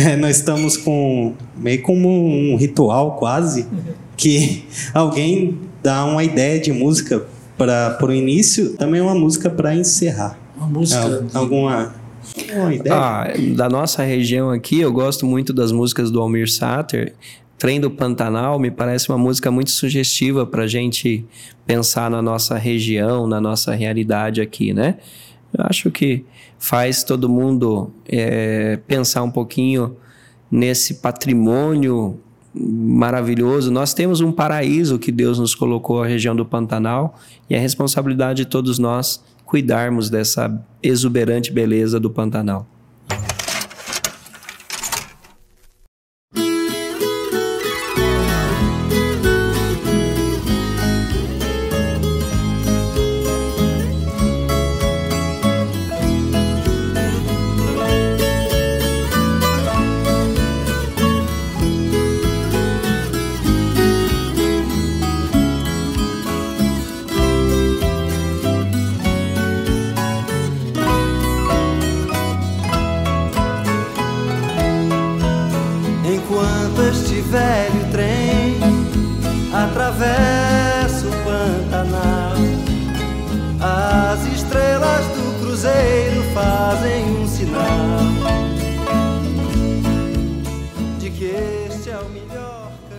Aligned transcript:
é, 0.00 0.16
nós 0.16 0.36
estamos 0.36 0.76
com 0.76 1.34
meio 1.56 1.82
como 1.82 2.08
um 2.08 2.56
ritual 2.56 3.16
quase 3.16 3.66
que 4.16 4.64
alguém 4.94 5.58
dá 5.82 6.04
uma 6.04 6.24
ideia 6.24 6.58
de 6.60 6.72
música 6.72 7.24
para 7.56 7.98
o 8.02 8.12
início, 8.12 8.76
também 8.76 9.00
uma 9.00 9.14
música 9.14 9.50
para 9.50 9.74
encerrar. 9.74 10.38
Uma 10.56 10.66
música. 10.66 11.26
Alguma, 11.34 11.94
alguma 12.50 12.74
ideia? 12.74 12.94
Ah, 12.94 13.28
da 13.54 13.68
nossa 13.68 14.02
região 14.02 14.50
aqui, 14.50 14.80
eu 14.80 14.92
gosto 14.92 15.26
muito 15.26 15.52
das 15.52 15.70
músicas 15.72 16.10
do 16.10 16.20
Almir 16.20 16.50
Sater. 16.50 17.14
Trem 17.58 17.78
do 17.78 17.90
Pantanal 17.90 18.58
me 18.58 18.70
parece 18.70 19.10
uma 19.10 19.18
música 19.18 19.50
muito 19.50 19.70
sugestiva 19.70 20.46
para 20.46 20.62
a 20.62 20.66
gente 20.66 21.26
pensar 21.66 22.10
na 22.10 22.22
nossa 22.22 22.56
região, 22.56 23.26
na 23.26 23.38
nossa 23.38 23.74
realidade 23.74 24.40
aqui, 24.40 24.72
né? 24.72 24.96
Eu 25.52 25.64
acho 25.68 25.90
que 25.90 26.24
faz 26.60 27.02
todo 27.02 27.26
mundo 27.26 27.90
é, 28.06 28.78
pensar 28.86 29.22
um 29.22 29.30
pouquinho 29.30 29.96
nesse 30.50 30.94
patrimônio 30.94 32.20
maravilhoso. 32.54 33.70
Nós 33.70 33.94
temos 33.94 34.20
um 34.20 34.30
paraíso 34.30 34.98
que 34.98 35.10
Deus 35.10 35.38
nos 35.38 35.54
colocou 35.54 36.02
a 36.02 36.06
região 36.06 36.36
do 36.36 36.44
Pantanal 36.44 37.18
e 37.48 37.54
é 37.54 37.58
responsabilidade 37.58 38.44
de 38.44 38.48
todos 38.48 38.78
nós 38.78 39.24
cuidarmos 39.46 40.10
dessa 40.10 40.62
exuberante 40.82 41.50
beleza 41.50 41.98
do 41.98 42.10
Pantanal. 42.10 42.66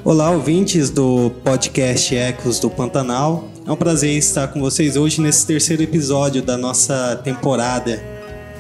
Olá, 0.04 0.32
ouvintes 0.32 0.90
do 0.90 1.30
podcast 1.44 2.16
Ecos 2.16 2.60
do 2.60 2.70
Pantanal. 2.70 3.50
É 3.66 3.72
um 3.72 3.76
prazer 3.76 4.18
estar 4.18 4.48
com 4.48 4.62
vocês 4.62 4.96
hoje 4.96 5.22
nesse 5.22 5.46
terceiro 5.46 5.84
episódio 5.84 6.42
da 6.42 6.58
nossa 6.58 7.20
temporada. 7.24 8.02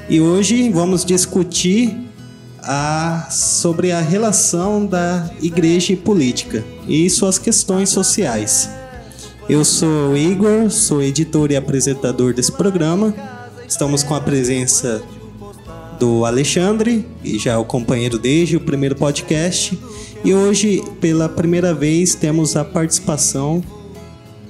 E 0.09 0.19
hoje 0.19 0.69
vamos 0.69 1.05
discutir 1.05 2.10
a, 2.63 3.27
sobre 3.29 3.91
a 3.91 3.99
relação 3.99 4.85
da 4.85 5.29
igreja 5.41 5.93
e 5.93 5.95
política 5.95 6.63
e 6.87 7.09
suas 7.09 7.37
questões 7.37 7.89
sociais. 7.89 8.69
Eu 9.49 9.65
sou 9.65 10.15
Igor, 10.15 10.69
sou 10.69 11.01
editor 11.01 11.51
e 11.51 11.55
apresentador 11.55 12.33
desse 12.33 12.51
programa. 12.51 13.13
Estamos 13.67 14.03
com 14.03 14.13
a 14.13 14.21
presença 14.21 15.01
do 15.99 16.25
Alexandre, 16.25 17.05
que 17.21 17.37
já 17.37 17.53
é 17.53 17.57
o 17.57 17.65
companheiro 17.65 18.17
desde 18.17 18.57
o 18.57 18.61
primeiro 18.61 18.95
podcast, 18.95 19.77
e 20.23 20.33
hoje, 20.33 20.83
pela 20.99 21.27
primeira 21.27 21.73
vez, 21.73 22.15
temos 22.15 22.55
a 22.55 22.63
participação, 22.63 23.63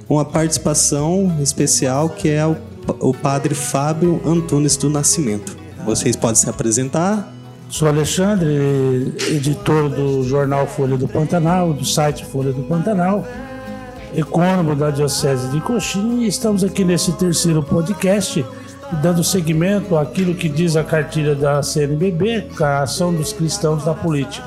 uma 0.08 0.24
participação 0.24 1.36
especial 1.42 2.10
que 2.10 2.28
é 2.28 2.46
o, 2.46 2.56
o 3.00 3.14
padre 3.14 3.54
Fábio 3.54 4.20
Antunes 4.24 4.76
do 4.76 4.90
Nascimento. 4.90 5.56
Vocês 5.84 6.14
podem 6.14 6.36
se 6.36 6.48
apresentar? 6.48 7.41
Sou 7.72 7.88
Alexandre, 7.88 9.14
editor 9.30 9.88
do 9.88 10.22
jornal 10.24 10.66
Folha 10.66 10.94
do 10.94 11.08
Pantanal, 11.08 11.72
do 11.72 11.86
site 11.86 12.22
Folha 12.22 12.52
do 12.52 12.62
Pantanal, 12.64 13.26
ecônomo 14.14 14.76
da 14.76 14.90
Diocese 14.90 15.48
de 15.48 15.58
Coxim, 15.62 16.20
e 16.20 16.26
estamos 16.26 16.62
aqui 16.62 16.84
nesse 16.84 17.12
terceiro 17.12 17.62
podcast 17.62 18.44
dando 19.00 19.24
seguimento 19.24 19.96
àquilo 19.96 20.34
que 20.34 20.50
diz 20.50 20.76
a 20.76 20.84
cartilha 20.84 21.34
da 21.34 21.62
CNBB, 21.62 22.48
a 22.60 22.82
ação 22.82 23.10
dos 23.10 23.32
cristãos 23.32 23.86
na 23.86 23.94
política. 23.94 24.46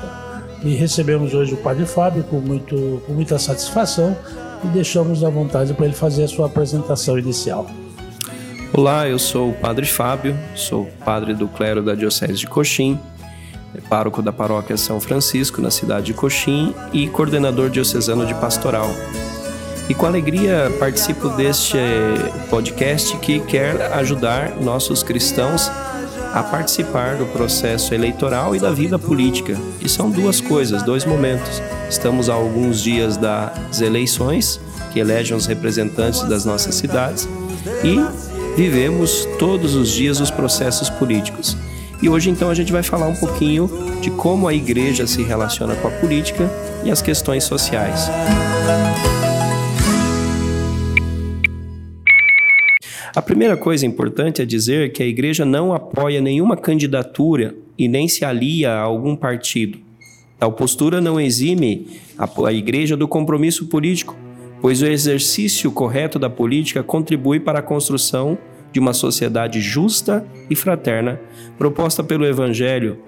E 0.62 0.76
recebemos 0.76 1.34
hoje 1.34 1.54
o 1.54 1.56
Padre 1.56 1.84
Fábio 1.84 2.22
com, 2.22 2.38
muito, 2.38 3.02
com 3.04 3.12
muita 3.12 3.40
satisfação 3.40 4.16
e 4.62 4.68
deixamos 4.68 5.24
à 5.24 5.28
vontade 5.28 5.74
para 5.74 5.86
ele 5.86 5.96
fazer 5.96 6.22
a 6.22 6.28
sua 6.28 6.46
apresentação 6.46 7.18
inicial. 7.18 7.66
Olá, 8.72 9.08
eu 9.08 9.18
sou 9.18 9.50
o 9.50 9.54
Padre 9.54 9.86
Fábio, 9.86 10.38
sou 10.54 10.86
padre 11.04 11.34
do 11.34 11.48
clero 11.48 11.82
da 11.82 11.94
Diocese 11.94 12.34
de 12.34 12.46
Coxim, 12.46 13.00
pároco 13.82 14.22
da 14.22 14.32
paróquia 14.32 14.76
São 14.76 15.00
Francisco, 15.00 15.60
na 15.60 15.70
cidade 15.70 16.06
de 16.06 16.14
Coxim, 16.14 16.74
e 16.92 17.08
coordenador 17.08 17.70
diocesano 17.70 18.26
de 18.26 18.34
pastoral. 18.34 18.88
E 19.88 19.94
com 19.94 20.06
alegria 20.06 20.72
participo 20.78 21.28
deste 21.30 21.78
podcast 22.50 23.16
que 23.18 23.40
quer 23.40 23.92
ajudar 23.92 24.56
nossos 24.60 25.02
cristãos 25.02 25.70
a 26.34 26.42
participar 26.42 27.16
do 27.16 27.24
processo 27.26 27.94
eleitoral 27.94 28.54
e 28.54 28.58
da 28.58 28.70
vida 28.70 28.98
política. 28.98 29.56
E 29.80 29.88
são 29.88 30.10
duas 30.10 30.40
coisas, 30.40 30.82
dois 30.82 31.04
momentos. 31.04 31.62
Estamos 31.88 32.28
a 32.28 32.34
alguns 32.34 32.82
dias 32.82 33.16
das 33.16 33.80
eleições, 33.80 34.60
que 34.92 34.98
elegem 34.98 35.36
os 35.36 35.46
representantes 35.46 36.22
das 36.24 36.44
nossas 36.44 36.74
cidades, 36.74 37.28
e 37.82 37.98
vivemos 38.56 39.26
todos 39.38 39.74
os 39.74 39.90
dias 39.90 40.20
os 40.20 40.30
processos 40.30 40.90
políticos. 40.90 41.56
E 42.02 42.08
hoje 42.08 42.28
então 42.28 42.50
a 42.50 42.54
gente 42.54 42.70
vai 42.70 42.82
falar 42.82 43.08
um 43.08 43.14
pouquinho 43.14 43.70
de 44.02 44.10
como 44.10 44.46
a 44.46 44.54
igreja 44.54 45.06
se 45.06 45.22
relaciona 45.22 45.74
com 45.76 45.88
a 45.88 45.90
política 45.90 46.50
e 46.84 46.90
as 46.90 47.00
questões 47.00 47.44
sociais. 47.44 48.10
A 53.14 53.22
primeira 53.22 53.56
coisa 53.56 53.86
importante 53.86 54.42
é 54.42 54.44
dizer 54.44 54.92
que 54.92 55.02
a 55.02 55.06
igreja 55.06 55.46
não 55.46 55.72
apoia 55.72 56.20
nenhuma 56.20 56.54
candidatura 56.54 57.54
e 57.78 57.88
nem 57.88 58.06
se 58.08 58.26
alia 58.26 58.72
a 58.72 58.80
algum 58.80 59.16
partido. 59.16 59.78
Tal 60.38 60.52
postura 60.52 61.00
não 61.00 61.18
exime 61.18 61.86
a 62.18 62.52
igreja 62.52 62.94
do 62.94 63.08
compromisso 63.08 63.68
político, 63.68 64.14
pois 64.60 64.82
o 64.82 64.86
exercício 64.86 65.72
correto 65.72 66.18
da 66.18 66.28
política 66.28 66.82
contribui 66.82 67.40
para 67.40 67.60
a 67.60 67.62
construção 67.62 68.36
de 68.76 68.80
uma 68.80 68.92
sociedade 68.92 69.58
justa 69.58 70.22
e 70.50 70.54
fraterna, 70.54 71.18
proposta 71.56 72.04
pelo 72.04 72.26
Evangelho. 72.26 72.98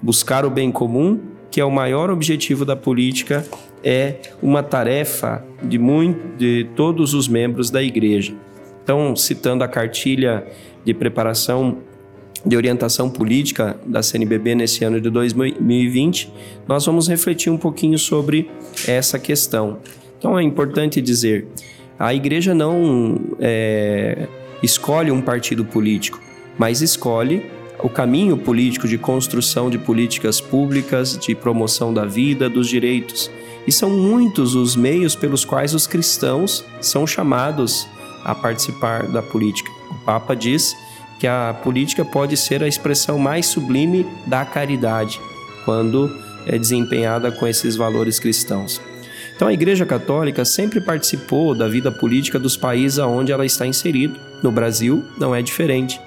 Buscar 0.00 0.46
o 0.46 0.50
bem 0.50 0.70
comum, 0.70 1.20
que 1.50 1.60
é 1.60 1.64
o 1.64 1.70
maior 1.70 2.10
objetivo 2.10 2.64
da 2.64 2.76
política, 2.76 3.44
é 3.82 4.20
uma 4.40 4.62
tarefa 4.62 5.44
de, 5.60 5.80
muito, 5.80 6.38
de 6.38 6.68
todos 6.76 7.12
os 7.12 7.26
membros 7.26 7.70
da 7.70 7.82
igreja. 7.82 8.34
Então, 8.84 9.16
citando 9.16 9.64
a 9.64 9.68
cartilha 9.68 10.46
de 10.84 10.94
preparação 10.94 11.78
de 12.44 12.56
orientação 12.56 13.10
política 13.10 13.76
da 13.84 14.04
CNBB 14.04 14.54
nesse 14.54 14.84
ano 14.84 15.00
de 15.00 15.10
2020, 15.10 16.32
nós 16.68 16.86
vamos 16.86 17.08
refletir 17.08 17.50
um 17.50 17.58
pouquinho 17.58 17.98
sobre 17.98 18.48
essa 18.86 19.18
questão. 19.18 19.78
Então, 20.16 20.38
é 20.38 20.42
importante 20.44 21.00
dizer, 21.00 21.48
a 21.98 22.14
igreja 22.14 22.54
não 22.54 23.18
é, 23.40 24.28
escolhe 24.62 25.10
um 25.10 25.20
partido 25.20 25.64
político, 25.64 26.20
mas 26.58 26.80
escolhe 26.80 27.44
o 27.78 27.88
caminho 27.88 28.36
político 28.36 28.88
de 28.88 28.96
construção 28.96 29.68
de 29.68 29.78
políticas 29.78 30.40
públicas, 30.40 31.18
de 31.18 31.34
promoção 31.34 31.92
da 31.92 32.04
vida, 32.04 32.48
dos 32.48 32.68
direitos. 32.68 33.30
E 33.66 33.72
são 33.72 33.90
muitos 33.90 34.54
os 34.54 34.76
meios 34.76 35.14
pelos 35.14 35.44
quais 35.44 35.74
os 35.74 35.86
cristãos 35.86 36.64
são 36.80 37.06
chamados 37.06 37.86
a 38.24 38.34
participar 38.34 39.06
da 39.08 39.22
política. 39.22 39.70
O 39.90 39.94
Papa 40.04 40.34
diz 40.34 40.74
que 41.18 41.26
a 41.26 41.54
política 41.62 42.04
pode 42.04 42.36
ser 42.36 42.62
a 42.62 42.68
expressão 42.68 43.18
mais 43.18 43.46
sublime 43.46 44.06
da 44.26 44.44
caridade, 44.44 45.20
quando 45.64 46.10
é 46.46 46.58
desempenhada 46.58 47.32
com 47.32 47.46
esses 47.46 47.76
valores 47.76 48.18
cristãos. 48.18 48.80
Então 49.34 49.48
a 49.48 49.52
Igreja 49.52 49.84
Católica 49.84 50.44
sempre 50.44 50.80
participou 50.80 51.54
da 51.54 51.68
vida 51.68 51.92
política 51.92 52.38
dos 52.38 52.56
países 52.56 52.98
onde 52.98 53.32
ela 53.32 53.44
está 53.44 53.66
inserida. 53.66 54.18
No 54.42 54.50
Brasil 54.50 55.02
não 55.18 55.34
é 55.34 55.42
diferente. 55.42 56.00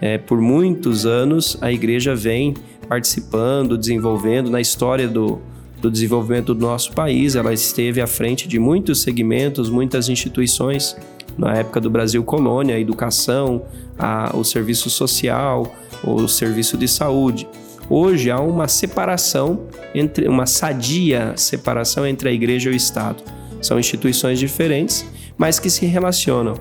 É, 0.00 0.16
por 0.16 0.40
muitos 0.40 1.04
anos 1.04 1.58
a 1.60 1.70
Igreja 1.70 2.14
vem 2.14 2.54
participando, 2.88 3.76
desenvolvendo 3.76 4.50
na 4.50 4.60
história 4.60 5.06
do, 5.06 5.40
do 5.80 5.90
desenvolvimento 5.90 6.54
do 6.54 6.60
nosso 6.60 6.92
país. 6.92 7.36
Ela 7.36 7.52
esteve 7.52 8.00
à 8.00 8.06
frente 8.06 8.48
de 8.48 8.58
muitos 8.58 9.02
segmentos, 9.02 9.70
muitas 9.70 10.08
instituições 10.08 10.96
na 11.38 11.54
época 11.54 11.80
do 11.80 11.88
Brasil 11.88 12.22
colônia, 12.22 12.74
a 12.74 12.80
educação, 12.80 13.62
a, 13.98 14.36
o 14.36 14.44
serviço 14.44 14.90
social, 14.90 15.74
o 16.04 16.26
serviço 16.28 16.76
de 16.76 16.88
saúde. 16.88 17.48
hoje 17.88 18.30
há 18.30 18.38
uma 18.40 18.68
separação 18.68 19.66
entre 19.94 20.28
uma 20.28 20.46
sadia 20.46 21.32
separação 21.36 22.06
entre 22.06 22.28
a 22.28 22.32
igreja 22.32 22.70
e 22.70 22.72
o 22.72 22.76
Estado. 22.76 23.22
São 23.60 23.78
instituições 23.78 24.38
diferentes, 24.38 25.04
mas 25.36 25.58
que 25.58 25.68
se 25.68 25.86
relacionam. 25.86 26.54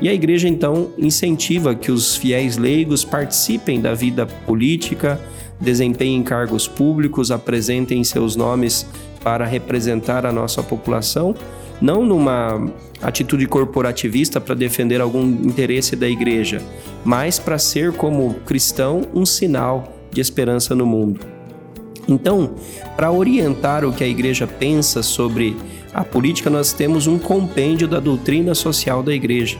E 0.00 0.08
a 0.08 0.14
igreja 0.14 0.48
então 0.48 0.90
incentiva 0.98 1.74
que 1.74 1.90
os 1.90 2.16
fiéis 2.16 2.56
leigos 2.56 3.04
participem 3.04 3.80
da 3.80 3.94
vida 3.94 4.26
política, 4.26 5.20
desempenhem 5.60 6.22
cargos 6.22 6.66
públicos, 6.66 7.30
apresentem 7.30 8.02
seus 8.02 8.36
nomes 8.36 8.86
para 9.22 9.46
representar 9.46 10.26
a 10.26 10.32
nossa 10.32 10.62
população, 10.62 11.34
não 11.80 12.04
numa 12.04 12.70
atitude 13.00 13.46
corporativista 13.46 14.40
para 14.40 14.54
defender 14.54 15.00
algum 15.00 15.22
interesse 15.22 15.96
da 15.96 16.08
igreja, 16.08 16.60
mas 17.04 17.38
para 17.38 17.58
ser 17.58 17.92
como 17.92 18.34
cristão 18.46 19.02
um 19.14 19.24
sinal 19.24 19.92
de 20.10 20.20
esperança 20.20 20.74
no 20.74 20.86
mundo. 20.86 21.20
Então, 22.06 22.54
para 22.96 23.10
orientar 23.10 23.84
o 23.84 23.92
que 23.92 24.04
a 24.04 24.08
igreja 24.08 24.46
pensa 24.46 25.02
sobre 25.02 25.56
a 25.92 26.04
política, 26.04 26.50
nós 26.50 26.72
temos 26.72 27.06
um 27.06 27.18
compêndio 27.18 27.88
da 27.88 28.00
doutrina 28.00 28.54
social 28.54 29.02
da 29.02 29.14
igreja. 29.14 29.58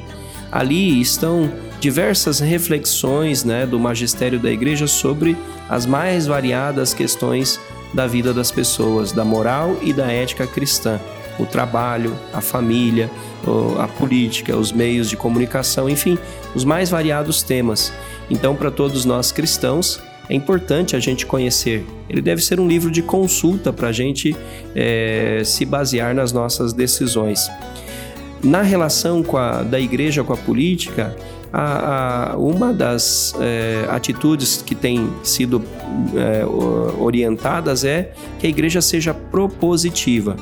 Ali 0.55 1.01
estão 1.01 1.53
diversas 1.81 2.39
reflexões 2.39 3.43
né, 3.43 3.67
do 3.67 3.77
magistério 3.77 4.39
da 4.39 4.53
igreja 4.53 4.87
sobre 4.87 5.37
as 5.69 5.85
mais 5.85 6.29
variadas 6.29 6.95
questões 6.95 7.59
da 7.93 8.07
vida 8.07 8.33
das 8.33 8.53
pessoas, 8.53 9.11
da 9.11 9.25
moral 9.25 9.77
e 9.83 9.93
da 9.93 10.07
ética 10.13 10.47
cristã. 10.47 11.01
O 11.41 11.45
trabalho, 11.45 12.17
a 12.33 12.41
família, 12.41 13.11
a 13.81 13.89
política, 13.89 14.57
os 14.57 14.71
meios 14.71 15.11
de 15.11 15.17
comunicação, 15.17 15.91
enfim, 15.91 16.17
os 16.55 16.65
mais 16.65 16.89
variados 16.89 17.43
temas. 17.43 17.93
Então, 18.31 18.55
para 18.55 18.71
todos 18.71 19.05
nós 19.05 19.33
cristãos, 19.33 20.01
é 20.29 20.35
importante 20.35 20.95
a 20.95 21.01
gente 21.01 21.27
conhecer. 21.27 21.85
Ele 22.09 22.23
deve 22.23 22.41
ser 22.41 22.61
um 22.61 22.69
livro 22.69 22.93
de 22.93 23.03
consulta 23.03 23.73
para 23.73 23.89
a 23.89 23.93
gente 23.93 24.37
é, 24.73 25.43
se 25.45 25.65
basear 25.65 26.15
nas 26.15 26.31
nossas 26.33 26.73
decisões. 26.73 27.51
Na 28.45 28.61
relação 28.61 29.25
a, 29.39 29.63
da 29.63 29.81
igreja 29.81 30.23
com 30.23 30.35
a 30.35 30.37
política, 30.37 31.17
a, 31.51 32.33
a, 32.33 32.37
uma 32.37 32.75
das 32.75 33.35
é, 33.41 33.87
atitudes 33.89 34.61
que 34.61 34.75
tem 34.75 35.11
sido 35.23 35.65
é, 36.15 36.45
orientadas 36.45 37.85
é 37.85 38.13
que 38.39 38.47
a 38.47 38.51
igreja 38.51 38.83
seja 38.83 39.15
propositiva. 39.15 40.37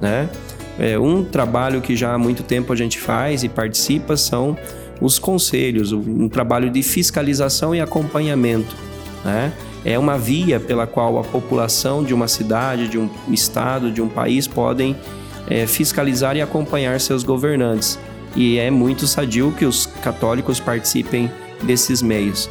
Né? 0.00 0.30
É, 0.78 0.98
um 0.98 1.22
trabalho 1.22 1.82
que 1.82 1.94
já 1.94 2.14
há 2.14 2.18
muito 2.18 2.42
tempo 2.42 2.72
a 2.72 2.76
gente 2.76 2.98
faz 2.98 3.44
e 3.44 3.50
participa 3.50 4.16
são 4.16 4.56
os 4.98 5.18
conselhos, 5.18 5.92
um 5.92 6.28
trabalho 6.28 6.70
de 6.70 6.82
fiscalização 6.82 7.74
e 7.74 7.80
acompanhamento. 7.80 8.74
Né? 9.22 9.52
É 9.84 9.98
uma 9.98 10.16
via 10.16 10.58
pela 10.58 10.86
qual 10.86 11.18
a 11.18 11.24
população 11.24 12.02
de 12.02 12.14
uma 12.14 12.28
cidade, 12.28 12.88
de 12.88 12.98
um 12.98 13.10
estado, 13.28 13.90
de 13.90 14.00
um 14.00 14.08
país 14.08 14.46
podem 14.46 14.96
é, 15.48 15.66
fiscalizar 15.66 16.36
e 16.36 16.40
acompanhar 16.40 17.00
seus 17.00 17.24
governantes. 17.24 17.98
E 18.34 18.58
é 18.58 18.70
muito 18.70 19.06
sadio 19.06 19.52
que 19.56 19.64
os 19.64 19.86
católicos 19.86 20.58
participem 20.58 21.30
desses 21.62 22.00
meios. 22.02 22.48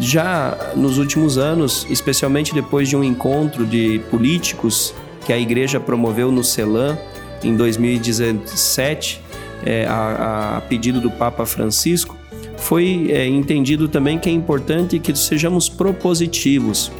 Já 0.00 0.72
nos 0.74 0.98
últimos 0.98 1.36
anos, 1.36 1.86
especialmente 1.90 2.54
depois 2.54 2.88
de 2.88 2.96
um 2.96 3.04
encontro 3.04 3.66
de 3.66 4.00
políticos 4.10 4.94
que 5.24 5.32
a 5.32 5.38
igreja 5.38 5.78
promoveu 5.78 6.32
no 6.32 6.42
CELAM 6.42 6.98
em 7.42 7.54
2017, 7.54 9.20
é, 9.64 9.86
a, 9.86 10.56
a 10.56 10.60
pedido 10.62 11.00
do 11.00 11.10
Papa 11.10 11.44
Francisco, 11.44 12.16
foi 12.56 13.08
é, 13.10 13.26
entendido 13.26 13.88
também 13.88 14.18
que 14.18 14.28
é 14.28 14.32
importante 14.32 14.98
que 14.98 15.14
sejamos 15.14 15.68
propositivos. 15.68 16.90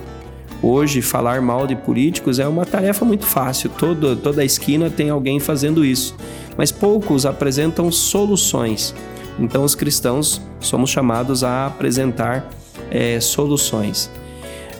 Hoje, 0.66 1.02
falar 1.02 1.42
mal 1.42 1.66
de 1.66 1.76
políticos 1.76 2.38
é 2.38 2.48
uma 2.48 2.64
tarefa 2.64 3.04
muito 3.04 3.26
fácil, 3.26 3.68
Todo, 3.68 4.16
toda 4.16 4.42
esquina 4.42 4.88
tem 4.88 5.10
alguém 5.10 5.38
fazendo 5.38 5.84
isso, 5.84 6.16
mas 6.56 6.72
poucos 6.72 7.26
apresentam 7.26 7.92
soluções. 7.92 8.94
Então, 9.38 9.62
os 9.62 9.74
cristãos 9.74 10.40
somos 10.60 10.88
chamados 10.88 11.44
a 11.44 11.66
apresentar 11.66 12.48
é, 12.90 13.20
soluções. 13.20 14.10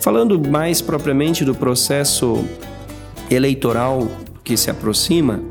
Falando 0.00 0.40
mais 0.48 0.80
propriamente 0.80 1.44
do 1.44 1.54
processo 1.54 2.42
eleitoral 3.30 4.08
que 4.42 4.56
se 4.56 4.70
aproxima, 4.70 5.42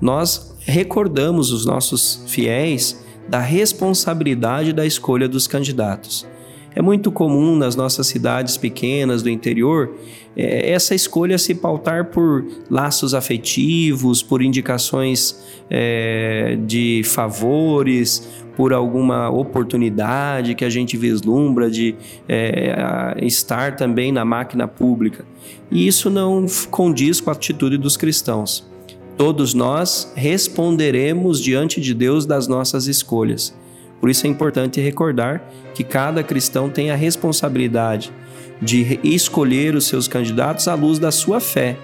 nós 0.00 0.56
recordamos 0.60 1.52
os 1.52 1.66
nossos 1.66 2.24
fiéis 2.28 3.04
da 3.28 3.40
responsabilidade 3.40 4.72
da 4.72 4.86
escolha 4.86 5.28
dos 5.28 5.46
candidatos. 5.46 6.26
É 6.74 6.82
muito 6.82 7.12
comum 7.12 7.56
nas 7.56 7.76
nossas 7.76 8.06
cidades 8.06 8.56
pequenas 8.56 9.22
do 9.22 9.28
interior 9.28 9.90
é, 10.36 10.70
essa 10.70 10.94
escolha 10.94 11.36
se 11.36 11.54
pautar 11.54 12.06
por 12.06 12.44
laços 12.70 13.14
afetivos, 13.14 14.22
por 14.22 14.42
indicações 14.42 15.42
é, 15.68 16.56
de 16.64 17.02
favores, 17.04 18.28
por 18.56 18.72
alguma 18.72 19.30
oportunidade 19.30 20.54
que 20.54 20.64
a 20.64 20.70
gente 20.70 20.96
vislumbra 20.96 21.70
de 21.70 21.94
é, 22.28 23.14
estar 23.22 23.76
também 23.76 24.12
na 24.12 24.24
máquina 24.24 24.66
pública. 24.66 25.24
E 25.70 25.86
isso 25.86 26.10
não 26.10 26.46
condiz 26.70 27.20
com 27.20 27.30
a 27.30 27.32
atitude 27.32 27.78
dos 27.78 27.96
cristãos. 27.96 28.66
Todos 29.16 29.54
nós 29.54 30.12
responderemos 30.16 31.40
diante 31.40 31.80
de 31.80 31.94
Deus 31.94 32.24
das 32.24 32.48
nossas 32.48 32.86
escolhas. 32.86 33.54
Por 34.02 34.10
isso 34.10 34.26
é 34.26 34.28
importante 34.28 34.80
recordar 34.80 35.40
que 35.76 35.84
cada 35.84 36.24
cristão 36.24 36.68
tem 36.68 36.90
a 36.90 36.96
responsabilidade 36.96 38.12
de 38.60 38.98
escolher 39.04 39.76
os 39.76 39.86
seus 39.86 40.08
candidatos 40.08 40.66
à 40.66 40.74
luz 40.74 40.98
da 40.98 41.12
sua 41.12 41.38
fé. 41.38 41.76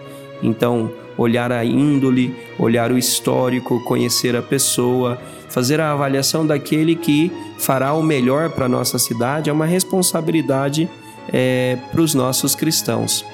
Então, 0.43 0.91
olhar 1.17 1.53
a 1.53 1.65
índole, 1.65 2.35
olhar 2.59 2.91
o 2.91 2.99
histórico, 2.99 3.85
conhecer 3.85 4.35
a 4.35 4.43
pessoa, 4.43 5.17
fazer 5.49 5.81
a 5.81 5.93
avaliação 5.93 6.45
daquele 6.45 6.97
que 6.97 7.31
fará 7.57 7.95
o 7.95 8.03
melhor 8.03 8.51
para 8.51 8.67
a 8.67 8.69
nossa 8.69 8.99
cidade 8.99 9.49
é 9.49 9.53
uma 9.53 9.67
responsabilidade 9.67 10.91
é, 11.33 11.79
para 11.93 12.01
os 12.01 12.15
nossos 12.15 12.53
cristãos. 12.57 13.25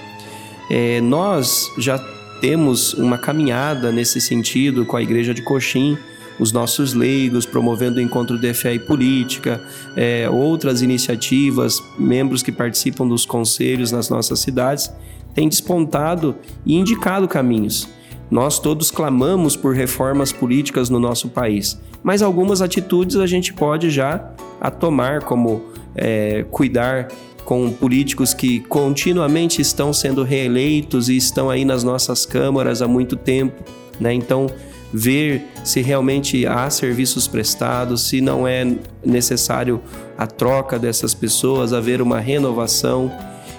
É, 0.71 1.01
nós 1.01 1.71
já 1.79 1.99
temos 2.39 2.93
uma 2.93 3.17
caminhada 3.17 3.91
nesse 3.91 4.21
sentido 4.21 4.85
com 4.85 4.99
a 4.99 5.03
Igreja 5.03 5.33
de 5.33 5.41
Coxim, 5.41 5.97
os 6.39 6.53
nossos 6.53 6.95
leigos 6.95 7.47
promovendo 7.47 7.99
o 7.99 8.03
encontro 8.03 8.39
de 8.39 8.53
fé 8.55 8.75
e 8.75 8.79
política, 8.79 9.63
é, 9.97 10.29
outras 10.29 10.83
iniciativas, 10.83 11.83
membros 11.99 12.43
que 12.43 12.53
participam 12.53 13.07
dos 13.07 13.25
conselhos 13.25 13.93
nas 13.93 14.09
nossas 14.09 14.41
cidades, 14.41 14.93
têm 15.35 15.49
despontado 15.49 16.35
e 16.65 16.77
indicado 16.77 17.29
caminhos. 17.29 17.89
Nós 18.31 18.59
todos 18.59 18.91
clamamos 18.91 19.57
por 19.57 19.75
reformas 19.75 20.33
políticas 20.33 20.89
no 20.89 20.99
nosso 20.99 21.29
país, 21.29 21.79
mas 22.03 22.23
algumas 22.23 22.63
atitudes 22.63 23.17
a 23.17 23.27
gente 23.27 23.53
pode 23.53 23.91
já 23.91 24.33
a 24.61 24.71
tomar, 24.71 25.23
como 25.23 25.63
é, 25.95 26.45
cuidar 26.51 27.09
com 27.45 27.71
políticos 27.71 28.33
que 28.33 28.61
continuamente 28.61 29.61
estão 29.61 29.93
sendo 29.93 30.23
reeleitos 30.23 31.09
e 31.09 31.17
estão 31.17 31.51
aí 31.51 31.65
nas 31.65 31.85
nossas 31.85 32.25
câmaras 32.25 32.81
há 32.81 32.89
muito 32.89 33.17
tempo, 33.17 33.63
né? 34.01 34.13
Então, 34.15 34.47
ver 34.97 35.49
se 35.65 35.83
realmente 35.83 36.47
há 36.47 36.71
serviços 36.71 37.27
prestados, 37.27 38.09
se 38.09 38.21
não 38.21 38.47
é 38.47 38.65
necessário 39.05 39.81
a 40.17 40.25
troca 40.25 40.79
dessas 40.79 41.13
pessoas, 41.13 41.73
haver 41.73 42.01
uma 42.01 42.21
renovação. 42.21 43.13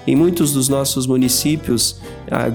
Em 0.07 0.15
muitos 0.15 0.53
dos 0.53 0.69
nossos 0.69 1.05
municípios, 1.05 1.99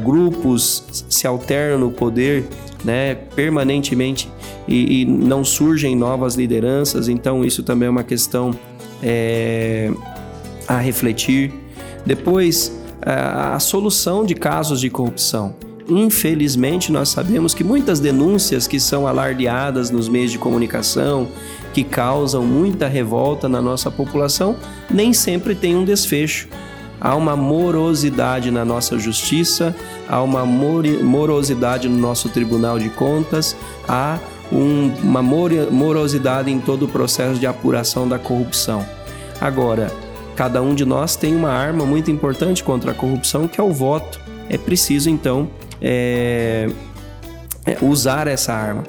grupos 0.03 1.05
se 1.11 1.27
alternam 1.27 1.79
no 1.79 1.91
poder 1.91 2.47
né, 2.83 3.15
permanentemente 3.15 4.31
e, 4.67 5.03
e, 5.03 5.05
não 5.05 5.45
surgem 5.45 5.95
novas 5.95 6.37
lideranças, 6.37 7.09
então 7.09 7.45
isso 7.45 7.63
também 7.63 7.87
é 7.87 7.91
uma 7.91 8.05
questão 8.05 8.53
é, 9.03 9.91
a 10.67 10.79
refletir. 10.79 11.53
Depois, 12.07 12.81
a, 13.03 13.57
a 13.57 13.59
solução 13.59 14.25
de 14.25 14.35
casos 14.35 14.81
de 14.81 14.89
corrupção. 14.89 15.55
Infelizmente, 15.91 16.93
nós 16.93 17.09
sabemos 17.09 17.53
que 17.53 17.65
muitas 17.65 18.01
denúncias 18.01 18.67
que 18.67 18.79
são 18.79 19.07
alardeadas 19.07 19.91
nos 19.91 20.09
meios 20.09 20.31
de 20.31 20.39
comunicação, 20.39 21.29
que 21.75 21.85
causam 21.85 22.45
muita 22.45 22.87
revolta 22.87 23.49
na 23.49 23.61
nossa 23.61 23.91
população, 23.91 24.57
nem 24.91 25.13
sempre 25.13 25.55
têm 25.55 25.77
um 25.77 25.85
desfecho. 25.85 26.49
Há 27.01 27.15
uma 27.17 27.35
morosidade 27.35 28.51
na 28.51 28.65
nossa 28.65 28.99
justiça, 28.99 29.75
há 30.09 30.23
uma 30.23 30.45
morosidade 30.45 31.89
no 31.89 31.99
nosso 31.99 32.29
Tribunal 32.29 32.79
de 32.79 32.91
Contas, 32.91 33.57
há 33.89 34.19
um, 34.53 34.93
uma 35.03 35.23
morosidade 35.23 36.51
em 36.51 36.61
todo 36.61 36.85
o 36.85 36.89
processo 36.89 37.41
de 37.41 37.47
apuração 37.47 38.09
da 38.09 38.19
corrupção. 38.19 38.85
Agora, 39.41 39.91
Cada 40.41 40.63
um 40.63 40.75
de 40.75 40.87
nós 40.87 41.17
tem 41.17 41.37
uma 41.37 41.51
arma 41.51 41.85
muito 41.85 42.11
importante 42.11 42.65
contra 42.65 42.93
a 42.93 42.95
corrupção, 42.95 43.47
que 43.47 43.61
é 43.61 43.63
o 43.63 43.75
voto. 43.75 44.19
É 44.49 44.57
preciso, 44.57 45.11
então, 45.11 45.51
é, 45.81 46.69
é, 47.67 47.79
usar 47.83 48.27
essa 48.27 48.53
arma, 48.53 48.85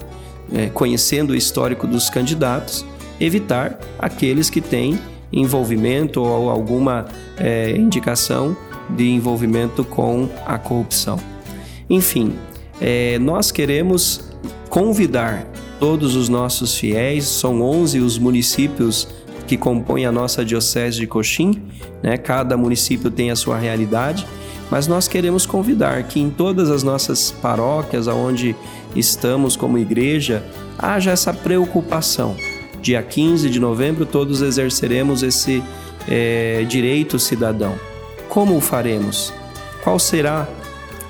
é, 0.52 0.66
conhecendo 0.68 1.30
o 1.30 1.36
histórico 1.36 1.86
dos 1.86 2.10
candidatos, 2.10 2.84
evitar 3.20 3.78
aqueles 3.98 4.50
que 4.50 4.60
têm 4.60 4.98
envolvimento 5.32 6.20
ou 6.20 6.50
alguma 6.50 7.06
é, 7.38 7.70
indicação 7.72 8.56
de 8.90 9.08
envolvimento 9.08 9.84
com 9.84 10.28
a 10.44 10.58
corrupção. 10.58 11.18
Enfim, 11.88 12.34
é, 12.80 13.18
nós 13.18 13.50
queremos 13.50 14.20
convidar 14.68 15.46
todos 15.78 16.14
os 16.14 16.28
nossos 16.28 16.76
fiéis, 16.76 17.24
são 17.24 17.60
11 17.62 17.98
os 18.00 18.18
municípios 18.18 19.08
que 19.46 19.56
compõem 19.56 20.06
a 20.06 20.12
nossa 20.12 20.44
Diocese 20.44 20.98
de 20.98 21.06
Coxim, 21.06 21.62
né? 22.02 22.16
cada 22.16 22.56
município 22.56 23.10
tem 23.10 23.30
a 23.30 23.36
sua 23.36 23.58
realidade, 23.58 24.26
mas 24.72 24.86
nós 24.86 25.06
queremos 25.06 25.44
convidar 25.44 26.02
que 26.04 26.18
em 26.18 26.30
todas 26.30 26.70
as 26.70 26.82
nossas 26.82 27.30
paróquias, 27.30 28.06
onde 28.06 28.56
estamos 28.96 29.54
como 29.54 29.76
igreja, 29.76 30.42
haja 30.78 31.10
essa 31.10 31.30
preocupação. 31.30 32.34
Dia 32.80 33.02
15 33.02 33.50
de 33.50 33.60
novembro, 33.60 34.06
todos 34.06 34.40
exerceremos 34.40 35.22
esse 35.22 35.62
é, 36.08 36.64
direito 36.66 37.18
cidadão. 37.18 37.74
Como 38.30 38.56
o 38.56 38.62
faremos? 38.62 39.30
Qual 39.84 39.98
será 39.98 40.48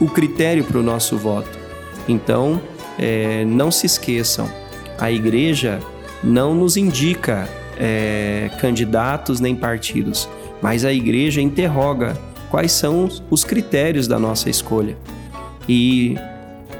o 0.00 0.08
critério 0.08 0.64
para 0.64 0.78
o 0.78 0.82
nosso 0.82 1.16
voto? 1.16 1.56
Então, 2.08 2.60
é, 2.98 3.44
não 3.44 3.70
se 3.70 3.86
esqueçam, 3.86 4.50
a 4.98 5.08
igreja 5.12 5.78
não 6.20 6.52
nos 6.52 6.76
indica 6.76 7.48
é, 7.78 8.50
candidatos 8.60 9.38
nem 9.38 9.54
partidos, 9.54 10.28
mas 10.60 10.84
a 10.84 10.92
igreja 10.92 11.40
interroga 11.40 12.18
quais 12.52 12.70
são 12.72 13.08
os 13.30 13.44
critérios 13.44 14.06
da 14.06 14.18
nossa 14.18 14.50
escolha. 14.50 14.94
E 15.66 16.16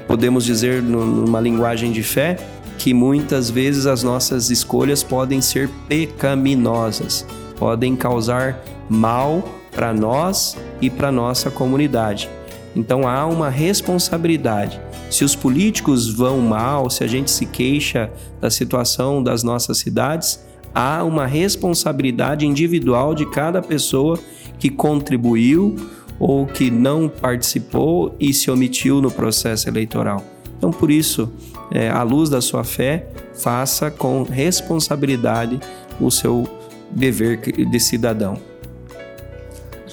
podemos 0.07 0.45
dizer, 0.45 0.83
numa 0.83 1.41
linguagem 1.41 1.91
de 1.91 2.03
fé, 2.03 2.37
que 2.77 2.93
muitas 2.93 3.49
vezes 3.49 3.87
as 3.87 4.03
nossas 4.03 4.51
escolhas 4.51 5.01
podem 5.01 5.41
ser 5.41 5.67
pecaminosas, 5.89 7.25
podem 7.57 7.95
causar 7.95 8.63
mal 8.87 9.43
para 9.71 9.91
nós 9.91 10.55
e 10.79 10.91
para 10.91 11.11
nossa 11.11 11.49
comunidade. 11.49 12.29
Então 12.75 13.07
há 13.07 13.25
uma 13.25 13.49
responsabilidade. 13.49 14.79
Se 15.09 15.23
os 15.23 15.35
políticos 15.35 16.07
vão 16.07 16.39
mal, 16.39 16.87
se 16.91 17.03
a 17.03 17.07
gente 17.07 17.31
se 17.31 17.47
queixa 17.47 18.11
da 18.39 18.51
situação 18.51 19.23
das 19.23 19.41
nossas 19.41 19.79
cidades, 19.79 20.39
há 20.73 21.03
uma 21.03 21.25
responsabilidade 21.25 22.45
individual 22.45 23.15
de 23.15 23.25
cada 23.31 23.59
pessoa 23.59 24.19
que 24.63 24.69
contribuiu 24.69 25.75
ou 26.17 26.45
que 26.45 26.71
não 26.71 27.09
participou 27.09 28.15
e 28.17 28.33
se 28.33 28.49
omitiu 28.49 29.01
no 29.01 29.11
processo 29.11 29.67
eleitoral. 29.67 30.23
Então, 30.57 30.71
por 30.71 30.89
isso, 30.89 31.29
é, 31.69 31.89
à 31.89 32.01
luz 32.01 32.29
da 32.29 32.39
sua 32.39 32.63
fé, 32.63 33.09
faça 33.33 33.91
com 33.91 34.23
responsabilidade 34.23 35.59
o 35.99 36.09
seu 36.09 36.47
dever 36.89 37.41
de 37.41 37.77
cidadão. 37.77 38.37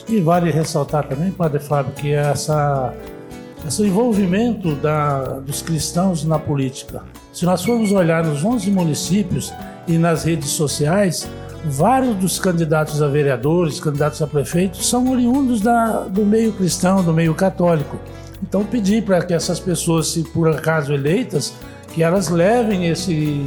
E 0.09 0.21
vale 0.21 0.53
ressaltar 0.53 1.09
também, 1.09 1.33
Padre 1.33 1.59
Fábio, 1.59 1.93
que 1.95 2.13
essa, 2.13 2.95
esse 3.67 3.83
envolvimento 3.83 4.77
da, 4.77 5.41
dos 5.41 5.63
cristãos 5.63 6.25
na 6.25 6.39
política. 6.39 7.03
Se 7.33 7.45
nós 7.45 7.65
formos 7.65 7.91
olhar 7.91 8.25
nos 8.25 8.45
11 8.45 8.71
municípios 8.71 9.53
e 9.89 9.99
nas 9.99 10.23
redes 10.23 10.51
sociais, 10.51 11.29
vários 11.65 12.17
dos 12.17 12.39
candidatos 12.39 13.03
a 13.03 13.09
vereadores, 13.09 13.81
candidatos 13.81 14.21
a 14.23 14.27
prefeitos, 14.27 14.89
são 14.89 15.11
oriundos 15.11 15.61
da, 15.61 16.03
do 16.03 16.25
meio 16.25 16.53
cristão, 16.53 17.03
do 17.03 17.13
meio 17.13 17.35
católico. 17.35 17.99
Então, 18.43 18.65
pedir 18.65 19.05
para 19.05 19.23
que 19.23 19.35
essas 19.35 19.61
pessoas, 19.61 20.09
se 20.09 20.23
por 20.23 20.49
acaso 20.49 20.93
eleitas, 20.93 21.53
que 21.93 22.03
elas 22.03 22.29
levem 22.29 22.87
esse 22.87 23.47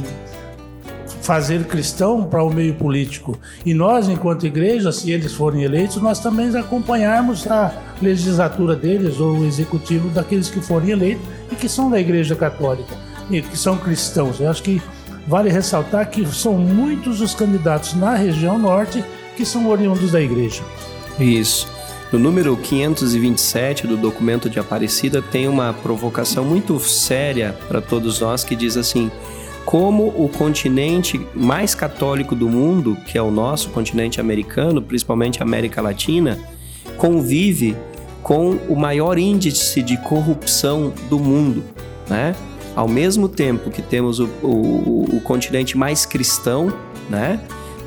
fazer 1.24 1.64
cristão 1.64 2.24
para 2.24 2.44
o 2.44 2.52
meio 2.52 2.74
político. 2.74 3.38
E 3.64 3.72
nós, 3.72 4.08
enquanto 4.08 4.46
igreja, 4.46 4.92
se 4.92 5.10
eles 5.10 5.32
forem 5.32 5.62
eleitos, 5.62 5.96
nós 5.96 6.20
também 6.20 6.54
acompanharmos 6.54 7.46
a 7.46 7.72
legislatura 8.00 8.76
deles 8.76 9.18
ou 9.18 9.38
o 9.38 9.46
executivo 9.46 10.10
daqueles 10.10 10.50
que 10.50 10.60
forem 10.60 10.90
eleitos 10.90 11.26
e 11.50 11.56
que 11.56 11.68
são 11.68 11.90
da 11.90 11.98
igreja 11.98 12.36
católica 12.36 12.94
e 13.30 13.40
que 13.40 13.56
são 13.56 13.78
cristãos. 13.78 14.38
Eu 14.38 14.50
acho 14.50 14.62
que 14.62 14.82
vale 15.26 15.50
ressaltar 15.50 16.10
que 16.10 16.24
são 16.26 16.54
muitos 16.54 17.20
os 17.20 17.34
candidatos 17.34 17.94
na 17.94 18.14
região 18.14 18.58
norte 18.58 19.04
que 19.36 19.44
são 19.44 19.68
oriundos 19.68 20.12
da 20.12 20.20
igreja. 20.20 20.62
Isso. 21.18 21.68
No 22.12 22.18
número 22.18 22.56
527 22.56 23.86
do 23.86 23.96
documento 23.96 24.48
de 24.48 24.60
Aparecida 24.60 25.20
tem 25.20 25.48
uma 25.48 25.72
provocação 25.72 26.44
muito 26.44 26.78
séria 26.78 27.56
para 27.66 27.80
todos 27.80 28.20
nós 28.20 28.44
que 28.44 28.54
diz 28.54 28.76
assim: 28.76 29.10
como 29.64 30.08
o 30.08 30.28
continente 30.28 31.20
mais 31.34 31.74
católico 31.74 32.36
do 32.36 32.48
mundo, 32.48 32.96
que 33.06 33.18
é 33.18 33.22
o 33.22 33.30
nosso 33.30 33.70
continente 33.70 34.20
americano, 34.20 34.80
principalmente 34.80 35.40
a 35.40 35.44
América 35.44 35.80
Latina, 35.80 36.38
convive 36.96 37.76
com 38.22 38.52
o 38.68 38.76
maior 38.76 39.18
índice 39.18 39.82
de 39.82 39.96
corrupção 39.98 40.92
do 41.08 41.18
mundo, 41.18 41.64
né? 42.08 42.34
Ao 42.74 42.88
mesmo 42.88 43.28
tempo 43.28 43.70
que 43.70 43.80
temos 43.80 44.18
o, 44.18 44.26
o, 44.42 45.16
o 45.16 45.20
continente 45.20 45.76
mais 45.76 46.04
cristão, 46.04 46.72
né? 47.08 47.40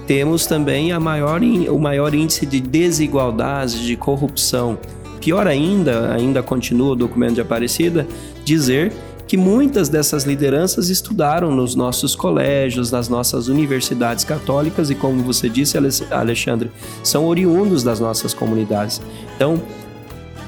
Temos 0.06 0.46
também 0.46 0.94
a 0.94 1.00
maior, 1.00 1.42
o 1.42 1.78
maior 1.78 2.14
índice 2.14 2.46
de 2.46 2.62
desigualdade, 2.62 3.86
de 3.86 3.98
corrupção. 3.98 4.78
Pior 5.20 5.46
ainda, 5.46 6.14
ainda 6.14 6.42
continua 6.42 6.94
o 6.94 6.96
documento 6.96 7.36
de 7.36 7.42
Aparecida, 7.42 8.08
dizer 8.46 8.94
que 9.28 9.36
muitas 9.36 9.90
dessas 9.90 10.24
lideranças 10.24 10.90
estudaram 10.90 11.54
nos 11.54 11.76
nossos 11.76 12.16
colégios, 12.16 12.90
nas 12.92 13.10
nossas 13.10 13.50
universidades 13.50 14.24
católicas 14.24 14.90
e, 14.90 14.96
como 14.96 15.22
você 15.22 15.50
disse, 15.50 15.78
Alexandre, 16.10 16.72
são 17.04 17.26
oriundos 17.26 17.84
das 17.84 18.00
nossas 18.00 18.34
comunidades. 18.34 19.02
Então, 19.36 19.62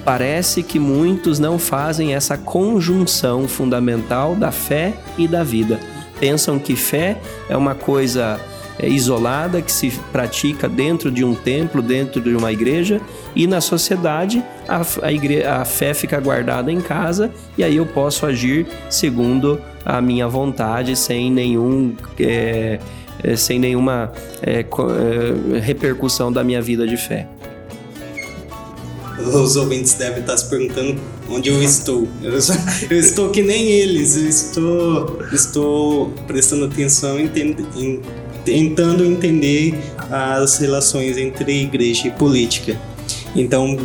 parece 0.03 0.63
que 0.63 0.79
muitos 0.79 1.39
não 1.39 1.59
fazem 1.59 2.13
essa 2.13 2.37
conjunção 2.37 3.47
fundamental 3.47 4.35
da 4.35 4.51
fé 4.51 4.93
e 5.17 5.27
da 5.27 5.43
vida. 5.43 5.79
Pensam 6.19 6.59
que 6.59 6.75
fé 6.75 7.17
é 7.47 7.55
uma 7.55 7.75
coisa 7.75 8.39
é, 8.77 8.87
isolada 8.87 9.61
que 9.61 9.71
se 9.71 9.91
pratica 10.11 10.67
dentro 10.67 11.11
de 11.11 11.23
um 11.23 11.33
templo, 11.33 11.81
dentro 11.81 12.21
de 12.21 12.35
uma 12.35 12.51
igreja, 12.51 12.99
e 13.35 13.47
na 13.47 13.61
sociedade 13.61 14.43
a, 14.67 14.81
a, 15.01 15.11
igre, 15.11 15.43
a 15.43 15.63
fé 15.65 15.93
fica 15.93 16.19
guardada 16.19 16.71
em 16.71 16.81
casa 16.81 17.31
e 17.57 17.63
aí 17.63 17.77
eu 17.77 17.85
posso 17.85 18.25
agir 18.25 18.67
segundo 18.89 19.61
a 19.85 20.01
minha 20.01 20.27
vontade, 20.27 20.95
sem 20.95 21.31
nenhum. 21.31 21.95
É, 22.19 22.79
é, 23.23 23.35
sem 23.35 23.59
nenhuma 23.59 24.11
é, 24.41 24.61
é, 24.61 25.59
repercussão 25.59 26.31
da 26.31 26.43
minha 26.43 26.61
vida 26.61 26.87
de 26.87 26.95
fé. 26.95 27.27
Os 29.33 29.55
ouvintes 29.55 29.93
devem 29.93 30.21
estar 30.21 30.37
se 30.37 30.49
perguntando 30.49 30.99
onde 31.29 31.49
eu 31.49 31.61
estou. 31.61 32.07
Eu, 32.21 32.33
eu 32.89 32.99
estou 32.99 33.29
que 33.29 33.41
nem 33.41 33.67
eles, 33.67 34.15
eu 34.17 34.27
estou, 34.29 35.23
estou 35.31 36.09
prestando 36.27 36.65
atenção 36.65 37.19
em, 37.19 37.29
em 37.75 38.01
tentando 38.45 39.05
entender 39.05 39.75
as 40.09 40.57
relações 40.57 41.17
entre 41.17 41.63
igreja 41.63 42.07
e 42.07 42.11
política. 42.11 42.79
Então, 43.35 43.77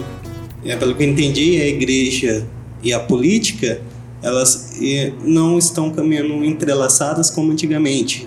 é, 0.65 0.77
pelo 0.77 0.95
que 0.95 1.03
eu 1.03 1.09
entendi, 1.09 1.61
a 1.61 1.67
igreja 1.67 2.47
e 2.83 2.93
a 2.93 3.01
política 3.01 3.81
elas 4.23 4.79
não 5.23 5.59
estão 5.59 5.91
caminhando 5.91 6.43
entrelaçadas 6.43 7.31
como 7.31 7.53
antigamente, 7.53 8.27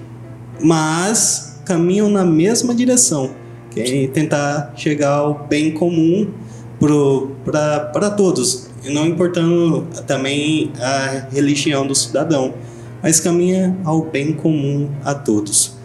mas 0.61 1.59
caminham 1.65 2.07
na 2.07 2.23
mesma 2.23 2.73
direção, 2.75 3.31
que 3.71 3.79
é 3.79 4.07
tentar 4.07 4.73
chegar 4.77 5.13
ao 5.13 5.47
bem 5.49 5.71
comum 5.71 6.31
para 6.79 8.10
todos, 8.12 8.69
e 8.84 8.93
não 8.93 9.05
importando 9.05 9.88
também 10.05 10.72
a 10.79 11.27
religião 11.31 11.86
do 11.86 11.96
cidadão, 11.96 12.53
mas 13.01 13.19
caminha 13.19 13.75
ao 13.84 14.03
bem 14.03 14.34
comum 14.34 14.89
a 15.03 15.13
todos. 15.13 15.75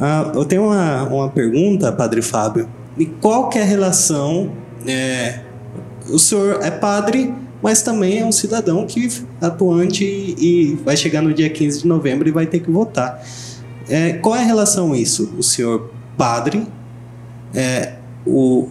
Ah, 0.00 0.32
eu 0.34 0.44
tenho 0.44 0.64
uma, 0.64 1.02
uma 1.04 1.28
pergunta, 1.28 1.92
Padre 1.92 2.22
Fábio. 2.22 2.68
E 2.96 3.04
qual 3.04 3.48
que 3.48 3.58
é 3.58 3.62
a 3.62 3.64
relação? 3.64 4.50
É, 4.86 5.40
o 6.08 6.18
senhor 6.18 6.58
é 6.62 6.70
padre, 6.70 7.34
mas 7.62 7.82
também 7.82 8.20
é 8.20 8.24
um 8.24 8.32
cidadão 8.32 8.86
que 8.86 9.08
atuante 9.40 10.04
e, 10.04 10.78
vai 10.84 10.96
chegar 10.96 11.20
no 11.22 11.32
dia 11.32 11.50
15 11.50 11.82
de 11.82 11.88
novembro 11.88 12.28
e 12.28 12.32
vai 12.32 12.46
ter 12.46 12.60
que 12.60 12.70
votar. 12.70 13.22
É, 13.88 14.14
qual 14.14 14.34
é 14.36 14.40
a 14.40 14.44
relação 14.44 14.94
isso? 14.94 15.34
O 15.36 15.42
senhor 15.42 15.90
padre, 16.16 16.66
é, 17.54 17.94
o 18.26 18.68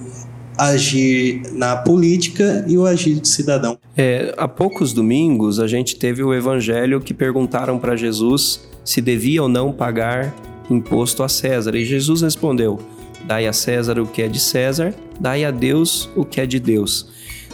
agir 0.59 1.41
na 1.53 1.77
política 1.77 2.65
e 2.67 2.77
o 2.77 2.85
agir 2.85 3.19
de 3.19 3.27
cidadão. 3.29 3.77
É, 3.95 4.33
há 4.37 4.47
poucos 4.47 4.91
domingos 4.91 5.59
a 5.59 5.67
gente 5.67 5.95
teve 5.95 6.21
o 6.21 6.33
evangelho 6.33 6.99
que 6.99 7.13
perguntaram 7.13 7.79
para 7.79 7.95
Jesus 7.95 8.67
se 8.83 8.99
devia 8.99 9.41
ou 9.41 9.47
não 9.47 9.71
pagar 9.71 10.35
imposto 10.69 11.23
a 11.23 11.29
César. 11.29 11.75
E 11.75 11.85
Jesus 11.85 12.21
respondeu: 12.21 12.77
Dai 13.25 13.47
a 13.47 13.53
César 13.53 13.99
o 13.99 14.05
que 14.05 14.21
é 14.21 14.27
de 14.27 14.39
César, 14.39 14.93
dai 15.19 15.45
a 15.45 15.51
Deus 15.51 16.09
o 16.15 16.25
que 16.25 16.41
é 16.41 16.45
de 16.45 16.59
Deus. 16.59 17.07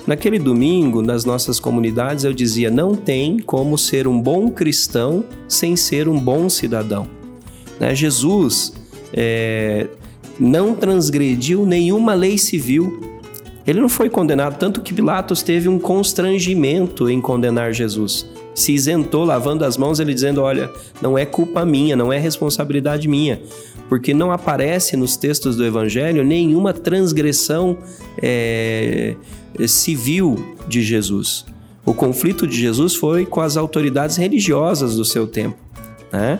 Naquele 0.07 0.37
domingo, 0.37 1.01
nas 1.01 1.25
nossas 1.25 1.59
comunidades, 1.59 2.23
eu 2.23 2.33
dizia: 2.33 2.71
não 2.71 2.95
tem 2.95 3.37
como 3.37 3.77
ser 3.77 4.07
um 4.07 4.19
bom 4.19 4.49
cristão 4.49 5.23
sem 5.47 5.75
ser 5.75 6.07
um 6.07 6.19
bom 6.19 6.49
cidadão. 6.49 7.07
Né? 7.79 7.93
Jesus 7.93 8.73
é, 9.13 9.87
não 10.39 10.75
transgrediu 10.75 11.65
nenhuma 11.65 12.13
lei 12.13 12.37
civil. 12.37 13.17
Ele 13.65 13.79
não 13.79 13.89
foi 13.89 14.09
condenado, 14.09 14.57
tanto 14.57 14.81
que 14.81 14.93
Pilatos 14.93 15.41
teve 15.41 15.67
um 15.67 15.79
constrangimento 15.79 17.09
em 17.09 17.19
condenar 17.19 17.73
Jesus. 17.73 18.27
Se 18.53 18.71
isentou 18.73 19.25
lavando 19.25 19.65
as 19.65 19.75
mãos, 19.75 19.99
ele 19.99 20.13
dizendo: 20.13 20.41
Olha, 20.41 20.71
não 21.01 21.17
é 21.17 21.25
culpa 21.25 21.65
minha, 21.65 21.95
não 21.95 22.13
é 22.13 22.17
responsabilidade 22.17 23.07
minha, 23.07 23.41
porque 23.89 24.13
não 24.13 24.31
aparece 24.31 24.95
nos 24.95 25.17
textos 25.17 25.55
do 25.57 25.65
Evangelho 25.65 26.23
nenhuma 26.23 26.73
transgressão 26.73 27.77
é, 28.21 29.15
civil 29.67 30.55
de 30.67 30.81
Jesus. 30.81 31.45
O 31.85 31.93
conflito 31.93 32.47
de 32.47 32.55
Jesus 32.55 32.95
foi 32.95 33.25
com 33.25 33.41
as 33.41 33.57
autoridades 33.57 34.15
religiosas 34.15 34.95
do 34.95 35.05
seu 35.05 35.27
tempo. 35.27 35.57
Né? 36.11 36.39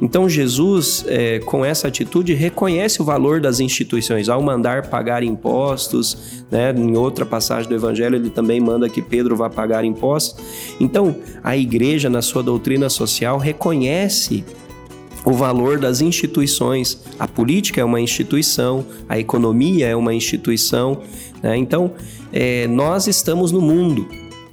Então 0.00 0.28
Jesus, 0.28 1.04
é, 1.06 1.38
com 1.40 1.64
essa 1.64 1.88
atitude, 1.88 2.34
reconhece 2.34 3.00
o 3.00 3.04
valor 3.04 3.40
das 3.40 3.60
instituições 3.60 4.28
ao 4.28 4.42
mandar 4.42 4.88
pagar 4.88 5.22
impostos. 5.22 6.44
Né? 6.50 6.72
Em 6.76 6.96
outra 6.96 7.24
passagem 7.24 7.68
do 7.68 7.74
Evangelho, 7.74 8.16
ele 8.16 8.30
também 8.30 8.60
manda 8.60 8.88
que 8.88 9.00
Pedro 9.00 9.36
vá 9.36 9.48
pagar 9.48 9.84
impostos. 9.84 10.44
Então, 10.80 11.16
a 11.42 11.56
igreja, 11.56 12.10
na 12.10 12.22
sua 12.22 12.42
doutrina 12.42 12.88
social, 12.88 13.38
reconhece 13.38 14.44
o 15.24 15.32
valor 15.32 15.78
das 15.78 16.00
instituições. 16.00 17.00
A 17.18 17.26
política 17.26 17.80
é 17.80 17.84
uma 17.84 18.00
instituição, 18.00 18.84
a 19.08 19.18
economia 19.18 19.86
é 19.86 19.96
uma 19.96 20.12
instituição. 20.12 21.00
Né? 21.42 21.56
Então, 21.56 21.92
é, 22.32 22.66
nós 22.66 23.06
estamos 23.06 23.50
no 23.50 23.60
mundo 23.60 24.06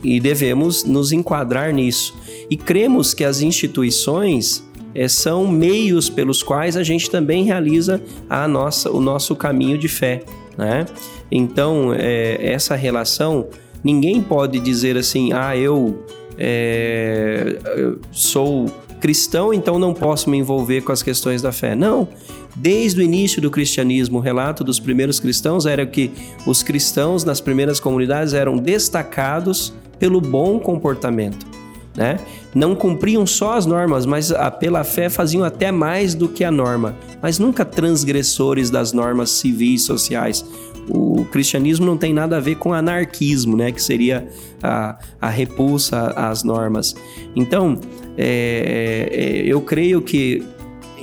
e 0.03 0.19
devemos 0.19 0.83
nos 0.83 1.11
enquadrar 1.11 1.73
nisso. 1.73 2.15
E 2.49 2.57
cremos 2.57 3.13
que 3.13 3.23
as 3.23 3.41
instituições 3.41 4.63
é, 4.93 5.07
são 5.07 5.47
meios 5.47 6.09
pelos 6.09 6.43
quais 6.43 6.75
a 6.75 6.83
gente 6.83 7.09
também 7.09 7.43
realiza 7.43 8.01
a 8.29 8.47
nossa, 8.47 8.89
o 8.89 8.99
nosso 8.99 9.35
caminho 9.35 9.77
de 9.77 9.87
fé. 9.87 10.23
Né? 10.57 10.85
Então, 11.31 11.93
é, 11.93 12.37
essa 12.41 12.75
relação, 12.75 13.47
ninguém 13.83 14.21
pode 14.21 14.59
dizer 14.59 14.97
assim, 14.97 15.31
ah, 15.33 15.55
eu, 15.55 16.05
é, 16.37 17.57
eu 17.75 17.99
sou 18.11 18.65
cristão, 18.99 19.53
então 19.53 19.79
não 19.79 19.93
posso 19.93 20.29
me 20.29 20.37
envolver 20.37 20.81
com 20.81 20.91
as 20.91 21.01
questões 21.01 21.41
da 21.41 21.51
fé. 21.51 21.75
Não. 21.75 22.07
Desde 22.55 22.99
o 22.99 23.03
início 23.03 23.41
do 23.41 23.49
cristianismo, 23.49 24.17
o 24.19 24.21
relato 24.21 24.63
dos 24.63 24.79
primeiros 24.79 25.19
cristãos 25.19 25.65
era 25.65 25.85
que 25.85 26.11
os 26.45 26.61
cristãos 26.61 27.23
nas 27.23 27.39
primeiras 27.39 27.79
comunidades 27.79 28.33
eram 28.33 28.57
destacados 28.57 29.73
pelo 29.97 30.19
bom 30.19 30.59
comportamento 30.59 31.60
né? 31.95 32.19
Não 32.53 32.75
cumpriam 32.75 33.25
só 33.25 33.57
as 33.57 33.65
normas, 33.65 34.05
mas 34.05 34.31
pela 34.59 34.83
fé 34.83 35.09
faziam 35.09 35.43
até 35.43 35.71
mais 35.71 36.15
do 36.15 36.27
que 36.27 36.43
a 36.43 36.51
norma, 36.51 36.95
mas 37.21 37.39
nunca 37.39 37.65
transgressores 37.65 38.69
das 38.69 38.93
normas 38.93 39.29
civis 39.31 39.83
sociais. 39.83 40.45
O 40.89 41.25
cristianismo 41.25 41.85
não 41.85 41.95
tem 41.95 42.13
nada 42.13 42.37
a 42.37 42.39
ver 42.39 42.55
com 42.55 42.73
anarquismo, 42.73 43.55
né? 43.55 43.71
Que 43.71 43.81
seria 43.81 44.27
a, 44.63 44.97
a 45.21 45.29
repulsa 45.29 46.07
às 46.15 46.43
normas. 46.43 46.95
Então, 47.35 47.79
é, 48.17 49.09
é, 49.11 49.43
eu 49.45 49.61
creio 49.61 50.01
que 50.01 50.43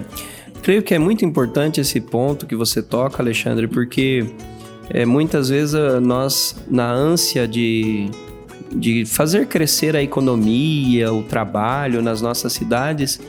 creio 0.61 0.81
que 0.81 0.93
é 0.93 0.99
muito 0.99 1.25
importante 1.25 1.81
esse 1.81 1.99
ponto 1.99 2.47
que 2.47 2.55
você 2.55 2.81
toca, 2.81 3.21
Alexandre, 3.21 3.67
porque 3.67 4.25
é, 4.89 5.05
muitas 5.05 5.49
vezes 5.49 5.75
nós, 6.01 6.55
na 6.69 6.91
ânsia 6.91 7.47
de 7.47 8.09
de 8.75 9.05
fazer 9.05 9.47
crescer 9.47 9.95
a 9.95 10.03
economia, 10.03 11.11
o 11.13 11.23
trabalho 11.23 12.01
nas 12.01 12.21
nossas 12.21 12.53
cidades, 12.53 13.19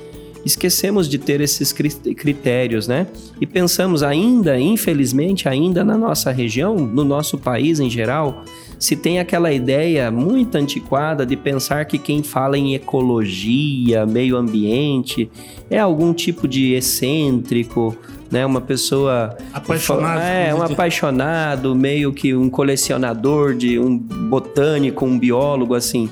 esquecemos 0.45 1.09
de 1.09 1.19
ter 1.19 1.41
esses 1.41 1.73
critérios, 1.73 2.89
né? 2.89 3.07
E 3.41 3.47
pensamos 3.47 4.03
ainda, 4.03 4.59
infelizmente, 4.59 5.49
ainda 5.49 5.85
na 5.85 5.97
nossa 5.97 6.31
região, 6.31 6.77
no 6.77 7.05
nosso 7.05 7.39
país 7.39 7.81
em 7.81 7.91
geral, 7.91 8.45
se 8.79 8.97
tem 8.97 9.19
aquela 9.19 9.53
ideia 9.53 10.11
muito 10.11 10.57
antiquada 10.57 11.27
de 11.27 11.37
pensar 11.37 11.85
que 11.85 11.99
quem 11.99 12.23
fala 12.23 12.57
em 12.57 12.75
ecologia, 12.75 14.07
meio 14.07 14.37
ambiente, 14.37 15.31
é 15.69 15.79
algum 15.79 16.15
tipo 16.15 16.49
de 16.49 16.73
excêntrico, 16.73 17.95
né? 18.31 18.47
Uma 18.47 18.61
pessoa 18.61 19.37
apaixonado, 19.53 20.21
é 20.21 20.55
um 20.55 20.63
apaixonado, 20.63 21.75
meio 21.75 22.13
que 22.13 22.35
um 22.35 22.49
colecionador 22.49 23.55
de 23.55 23.79
um 23.79 23.99
botânico, 23.99 25.05
um 25.05 25.19
biólogo 25.19 25.75
assim. 25.75 26.09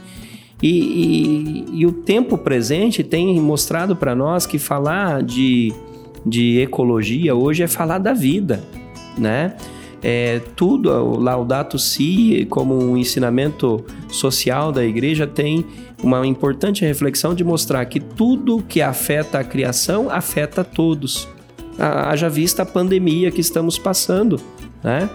E, 0.60 0.68
e, 0.68 1.80
e 1.80 1.86
o 1.86 1.92
tempo 1.92 2.36
presente 2.36 3.04
tem 3.04 3.40
mostrado 3.40 3.94
para 3.94 4.14
nós 4.14 4.44
que 4.44 4.58
falar 4.58 5.22
de, 5.22 5.72
de 6.26 6.58
ecologia 6.60 7.34
hoje 7.34 7.62
é 7.62 7.68
falar 7.68 7.98
da 7.98 8.12
vida, 8.12 8.64
né? 9.16 9.54
É, 10.00 10.40
tudo, 10.54 10.90
o 10.90 11.18
Laudato 11.18 11.76
Si, 11.76 12.46
como 12.50 12.76
um 12.76 12.96
ensinamento 12.96 13.84
social 14.08 14.70
da 14.70 14.84
igreja, 14.84 15.26
tem 15.26 15.64
uma 16.02 16.24
importante 16.24 16.84
reflexão 16.84 17.34
de 17.34 17.42
mostrar 17.42 17.84
que 17.86 17.98
tudo 17.98 18.62
que 18.68 18.80
afeta 18.80 19.40
a 19.40 19.44
criação 19.44 20.08
afeta 20.08 20.62
todos 20.62 21.28
haja 21.78 22.28
vista 22.28 22.62
a 22.62 22.66
pandemia 22.66 23.30
que 23.30 23.40
estamos 23.40 23.78
passando, 23.78 24.40
né? 24.82 25.08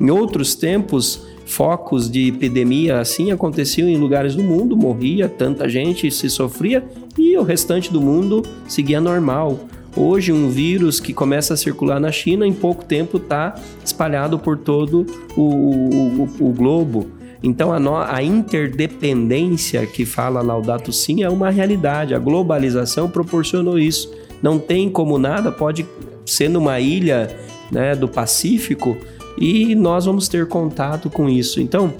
Em 0.00 0.10
outros 0.10 0.54
tempos, 0.54 1.26
focos 1.44 2.10
de 2.10 2.28
epidemia 2.28 3.00
assim 3.00 3.32
aconteciam 3.32 3.88
em 3.88 3.96
lugares 3.96 4.34
do 4.34 4.42
mundo, 4.42 4.76
morria 4.76 5.28
tanta 5.28 5.68
gente, 5.68 6.10
se 6.10 6.30
sofria 6.30 6.84
e 7.18 7.36
o 7.36 7.42
restante 7.42 7.92
do 7.92 8.00
mundo 8.00 8.42
seguia 8.68 9.00
normal. 9.00 9.58
Hoje, 9.96 10.32
um 10.32 10.48
vírus 10.48 11.00
que 11.00 11.12
começa 11.12 11.54
a 11.54 11.56
circular 11.56 11.98
na 11.98 12.12
China, 12.12 12.46
em 12.46 12.52
pouco 12.52 12.84
tempo 12.84 13.16
está 13.16 13.54
espalhado 13.84 14.38
por 14.38 14.56
todo 14.56 15.04
o, 15.36 15.42
o, 15.42 16.28
o 16.40 16.52
globo. 16.52 17.10
Então, 17.42 17.72
a, 17.72 17.80
no, 17.80 17.96
a, 17.96 18.22
interdependência 18.22 19.84
que 19.86 20.04
fala 20.04 20.42
Laudato 20.42 20.92
Si 20.92 21.22
é 21.22 21.28
uma 21.28 21.50
realidade. 21.50 22.14
A 22.14 22.18
globalização 22.18 23.08
proporcionou 23.08 23.78
isso. 23.78 24.12
Não 24.40 24.58
tem 24.58 24.88
como 24.88 25.18
nada, 25.18 25.50
pode 25.50 25.84
sendo 26.24 26.58
uma 26.58 26.80
ilha 26.80 27.36
né, 27.70 27.94
do 27.94 28.08
Pacífico, 28.08 28.96
e 29.38 29.74
nós 29.74 30.04
vamos 30.04 30.28
ter 30.28 30.46
contato 30.46 31.08
com 31.08 31.28
isso. 31.28 31.60
Então, 31.60 31.92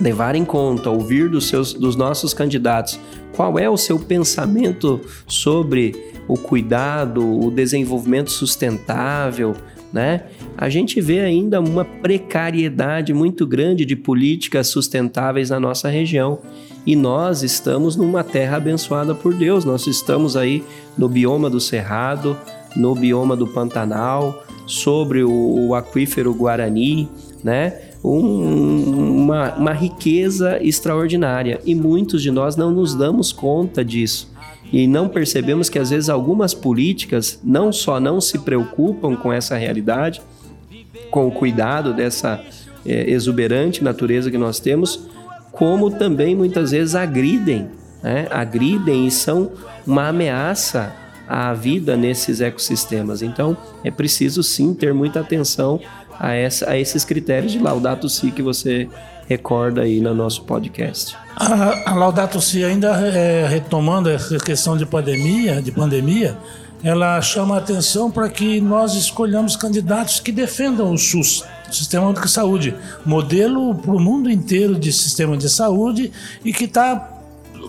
levar 0.00 0.34
em 0.34 0.44
conta, 0.44 0.90
ouvir 0.90 1.28
dos, 1.28 1.46
seus, 1.46 1.72
dos 1.72 1.96
nossos 1.96 2.34
candidatos 2.34 2.98
qual 3.38 3.56
é 3.56 3.70
o 3.70 3.76
seu 3.76 4.00
pensamento 4.00 5.00
sobre 5.26 6.12
o 6.26 6.36
cuidado, 6.36 7.24
o 7.24 7.52
desenvolvimento 7.52 8.32
sustentável, 8.32 9.54
né? 9.92 10.24
A 10.56 10.68
gente 10.68 11.00
vê 11.00 11.20
ainda 11.20 11.60
uma 11.60 11.84
precariedade 11.84 13.14
muito 13.14 13.46
grande 13.46 13.84
de 13.84 13.94
políticas 13.94 14.66
sustentáveis 14.66 15.50
na 15.50 15.60
nossa 15.60 15.88
região. 15.88 16.40
E 16.84 16.96
nós 16.96 17.44
estamos 17.44 17.94
numa 17.94 18.24
terra 18.24 18.56
abençoada 18.56 19.14
por 19.14 19.32
Deus. 19.32 19.64
Nós 19.64 19.86
estamos 19.86 20.36
aí 20.36 20.64
no 20.96 21.08
bioma 21.08 21.48
do 21.48 21.60
Cerrado, 21.60 22.36
no 22.76 22.94
bioma 22.94 23.36
do 23.36 23.46
Pantanal, 23.46 24.44
sobre 24.66 25.22
o, 25.22 25.68
o 25.68 25.74
aquífero 25.74 26.34
Guarani, 26.34 27.08
né? 27.42 27.80
Um, 28.04 29.22
uma, 29.22 29.54
uma 29.54 29.72
riqueza 29.72 30.58
extraordinária 30.62 31.60
e 31.64 31.74
muitos 31.74 32.22
de 32.22 32.30
nós 32.30 32.56
não 32.56 32.70
nos 32.70 32.94
damos 32.94 33.32
conta 33.32 33.84
disso 33.84 34.30
e 34.72 34.86
não 34.86 35.08
percebemos 35.08 35.68
que 35.68 35.78
às 35.78 35.90
vezes 35.90 36.08
algumas 36.08 36.54
políticas 36.54 37.40
não 37.42 37.72
só 37.72 37.98
não 37.98 38.20
se 38.20 38.38
preocupam 38.38 39.16
com 39.16 39.32
essa 39.32 39.56
realidade, 39.56 40.20
com 41.10 41.26
o 41.26 41.30
cuidado 41.30 41.94
dessa 41.94 42.40
é, 42.84 43.10
exuberante 43.10 43.82
natureza 43.82 44.30
que 44.30 44.38
nós 44.38 44.60
temos, 44.60 45.08
como 45.52 45.90
também 45.90 46.36
muitas 46.36 46.70
vezes 46.70 46.94
agridem, 46.94 47.68
né? 48.02 48.28
agridem 48.30 49.06
e 49.06 49.10
são 49.10 49.50
uma 49.86 50.08
ameaça 50.08 50.94
à 51.28 51.52
vida 51.52 51.96
nesses 51.96 52.40
ecossistemas. 52.40 53.22
Então 53.22 53.56
é 53.84 53.90
preciso 53.90 54.42
sim 54.42 54.72
ter 54.72 54.94
muita 54.94 55.20
atenção 55.20 55.80
a, 56.18 56.32
essa, 56.32 56.70
a 56.70 56.78
esses 56.78 57.04
critérios 57.04 57.52
de 57.52 57.58
Laudato 57.58 58.08
Si 58.08 58.30
que 58.30 58.42
você 58.42 58.88
recorda 59.28 59.82
aí 59.82 60.00
no 60.00 60.14
nosso 60.14 60.42
podcast. 60.44 61.16
A, 61.36 61.90
a 61.90 61.94
Laudato 61.94 62.40
Si 62.40 62.64
ainda 62.64 62.88
é, 63.06 63.46
retomando 63.46 64.08
essa 64.08 64.38
questão 64.38 64.76
de 64.76 64.86
pandemia, 64.86 65.60
de 65.60 65.70
pandemia, 65.70 66.36
ela 66.82 67.20
chama 67.20 67.56
a 67.56 67.58
atenção 67.58 68.10
para 68.10 68.28
que 68.28 68.60
nós 68.60 68.94
escolhamos 68.94 69.56
candidatos 69.56 70.20
que 70.20 70.32
defendam 70.32 70.92
o 70.92 70.98
SUS, 70.98 71.44
o 71.68 71.74
Sistema 71.74 72.06
Único 72.06 72.24
de 72.24 72.30
Saúde, 72.30 72.74
modelo 73.04 73.74
para 73.74 73.90
o 73.90 74.00
mundo 74.00 74.30
inteiro 74.30 74.78
de 74.78 74.92
sistema 74.92 75.36
de 75.36 75.50
saúde 75.50 76.12
e 76.44 76.52
que 76.52 76.64
está 76.64 77.17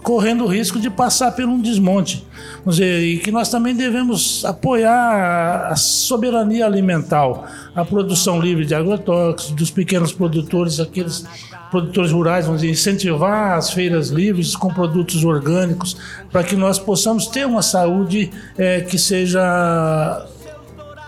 correndo 0.04 0.46
o 0.46 0.48
risco 0.48 0.80
de 0.80 0.90
passar 0.90 1.32
por 1.32 1.46
um 1.46 1.62
desmonte. 1.62 2.26
Vamos 2.60 2.78
dizer, 2.78 3.02
e 3.02 3.18
que 3.20 3.32
nós 3.32 3.50
também 3.50 3.76
devemos 3.76 4.44
apoiar 4.46 5.68
a 5.72 5.76
soberania 5.76 6.66
alimentar, 6.66 7.70
a 7.76 7.86
produção 7.86 8.40
livre 8.40 8.66
de 8.66 8.76
agrotóxicos, 8.76 9.56
dos 9.56 9.72
pequenos 9.72 10.12
produtores, 10.12 10.80
aqueles 10.80 11.26
produtores 11.70 12.12
rurais, 12.12 12.46
vamos 12.46 12.62
dizer, 12.62 12.74
incentivar 12.74 13.58
as 13.58 13.72
feiras 13.72 14.10
livres 14.10 14.56
com 14.56 14.74
produtos 14.74 15.24
orgânicos, 15.24 15.98
para 16.32 16.44
que 16.44 16.56
nós 16.56 16.80
possamos 16.80 17.28
ter 17.28 17.46
uma 17.46 17.62
saúde 17.62 18.32
é, 18.58 18.82
que 18.82 18.98
seja 18.98 20.26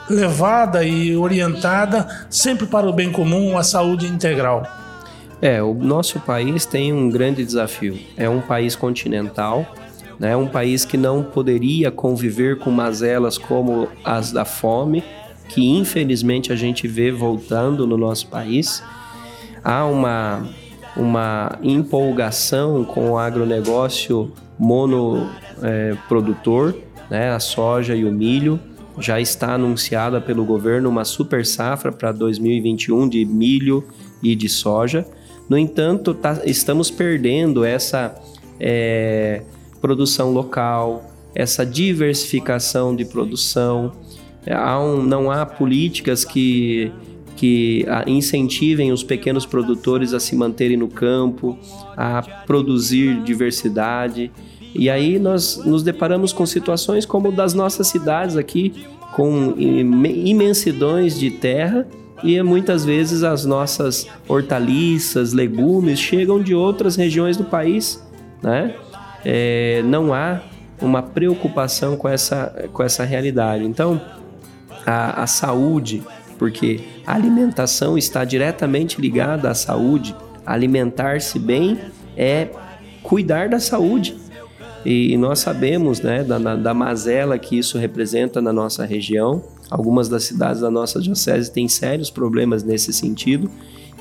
levada 0.10 0.84
e 0.84 1.15
orientada 1.15 2.08
sempre 2.30 2.67
para 2.67 2.88
o 2.88 2.94
bem 2.94 3.12
comum, 3.12 3.58
a 3.58 3.63
saúde 3.63 4.06
integral. 4.06 4.81
É, 5.41 5.62
o 5.63 5.73
nosso 5.73 6.19
país 6.19 6.67
tem 6.67 6.93
um 6.93 7.10
grande 7.10 7.43
desafio. 7.43 7.97
É 8.15 8.30
um 8.30 8.41
país 8.41 8.75
continental, 8.75 9.65
né? 10.19 10.38
um 10.38 10.47
país 10.47 10.86
que 10.86 10.97
não 10.97 11.23
poderia 11.23 11.89
conviver 11.89 12.60
com 12.60 12.69
mazelas 12.69 13.39
como 13.39 13.88
as 14.04 14.32
da 14.32 14.45
fome, 14.45 15.04
que 15.49 15.67
infelizmente 15.67 16.54
a 16.54 16.56
gente 16.56 16.88
vê 16.88 17.12
voltando 17.12 17.88
no 17.88 17.97
nosso 17.97 18.27
país. 18.27 18.84
Há 19.63 19.84
uma, 19.86 20.47
uma 20.95 21.58
empolgação 21.63 22.86
com 22.86 23.10
o 23.10 23.17
agronegócio 23.17 24.32
monoprodutor, 24.60 26.75
é, 27.10 27.10
né? 27.10 27.32
a 27.32 27.39
soja 27.39 27.95
e 27.95 28.06
o 28.06 28.12
milho. 28.12 28.60
Já 28.99 29.19
está 29.19 29.56
anunciada 29.56 30.21
pelo 30.21 30.45
governo 30.45 30.88
uma 30.88 31.04
super 31.04 31.43
safra 31.47 31.91
para 31.91 32.12
2021 32.12 33.10
de 33.10 33.25
milho 33.25 33.84
e 34.21 34.36
de 34.36 34.47
soja 34.47 35.04
no 35.49 35.58
entanto, 35.58 36.13
tá, 36.13 36.41
estamos 36.45 36.89
perdendo 36.89 37.63
essa 37.63 38.15
é, 38.60 39.41
produção 39.82 40.32
local, 40.32 41.12
essa 41.34 41.65
diversificação 41.65 42.95
de 42.95 43.06
produção. 43.06 43.91
Há 44.49 44.80
um, 44.80 45.04
não 45.04 45.30
há 45.30 45.45
políticas 45.45 46.23
que, 46.23 46.91
que 47.36 47.86
incentivem 48.08 48.91
os 48.91 49.04
pequenos 49.04 49.45
produtores 49.45 50.13
a 50.13 50.19
se 50.19 50.36
manterem 50.36 50.77
no 50.77 50.88
campo, 50.88 51.58
a 51.97 52.21
produzir 52.45 53.21
diversidade. 53.23 54.32
E 54.73 54.89
aí 54.89 55.19
nós 55.19 55.58
nos 55.58 55.84
deparamos 55.84 56.32
com 56.32 56.45
situações 56.45 57.06
como 57.06 57.32
das 57.32 57.54
nossas 57.54 57.88
cidades 57.88 58.38
aqui, 58.38 58.86
com 59.15 59.54
imensidões 59.58 61.19
de 61.19 61.30
terra 61.32 61.86
e 62.23 62.41
muitas 62.41 62.86
vezes 62.86 63.23
as 63.23 63.45
nossas 63.45 64.07
hortaliças, 64.27 65.34
legumes 65.34 65.99
chegam 65.99 66.41
de 66.41 66.53
outras 66.53 66.95
regiões 66.95 67.38
do 67.38 67.43
país, 67.43 68.03
né? 68.41 68.75
É, 69.23 69.81
não 69.86 70.13
há 70.13 70.41
uma 70.81 71.03
preocupação 71.03 71.95
com 71.95 72.10
essa, 72.10 72.69
com 72.73 72.81
essa 72.84 73.03
realidade. 73.03 73.63
Então, 73.63 74.01
a, 74.86 75.23
a 75.23 75.27
saúde, 75.27 76.01
porque 76.38 76.79
a 77.05 77.13
alimentação 77.13 77.97
está 77.97 78.25
diretamente 78.25 78.99
ligada 78.99 79.49
à 79.49 79.53
saúde, 79.53 80.15
alimentar-se 80.45 81.38
bem 81.38 81.77
é 82.17 82.49
cuidar 83.03 83.49
da 83.49 83.60
saúde. 83.60 84.15
E, 84.84 85.15
nós 85.17 85.39
sabemos 85.39 86.01
né, 86.01 86.23
da, 86.23 86.55
da 86.55 86.73
mazela 86.73 87.38
que 87.38 87.57
isso 87.57 87.77
representa 87.77 88.41
na 88.41 88.51
nossa 88.51 88.84
região. 88.84 89.43
Algumas 89.71 90.10
das 90.10 90.25
cidades 90.25 90.62
da 90.62 90.69
nossa 90.69 90.99
diocese 91.01 91.49
têm 91.49 91.69
sérios 91.69 92.12
problemas 92.12 92.62
nesse 92.62 92.91
sentido. 92.91 93.49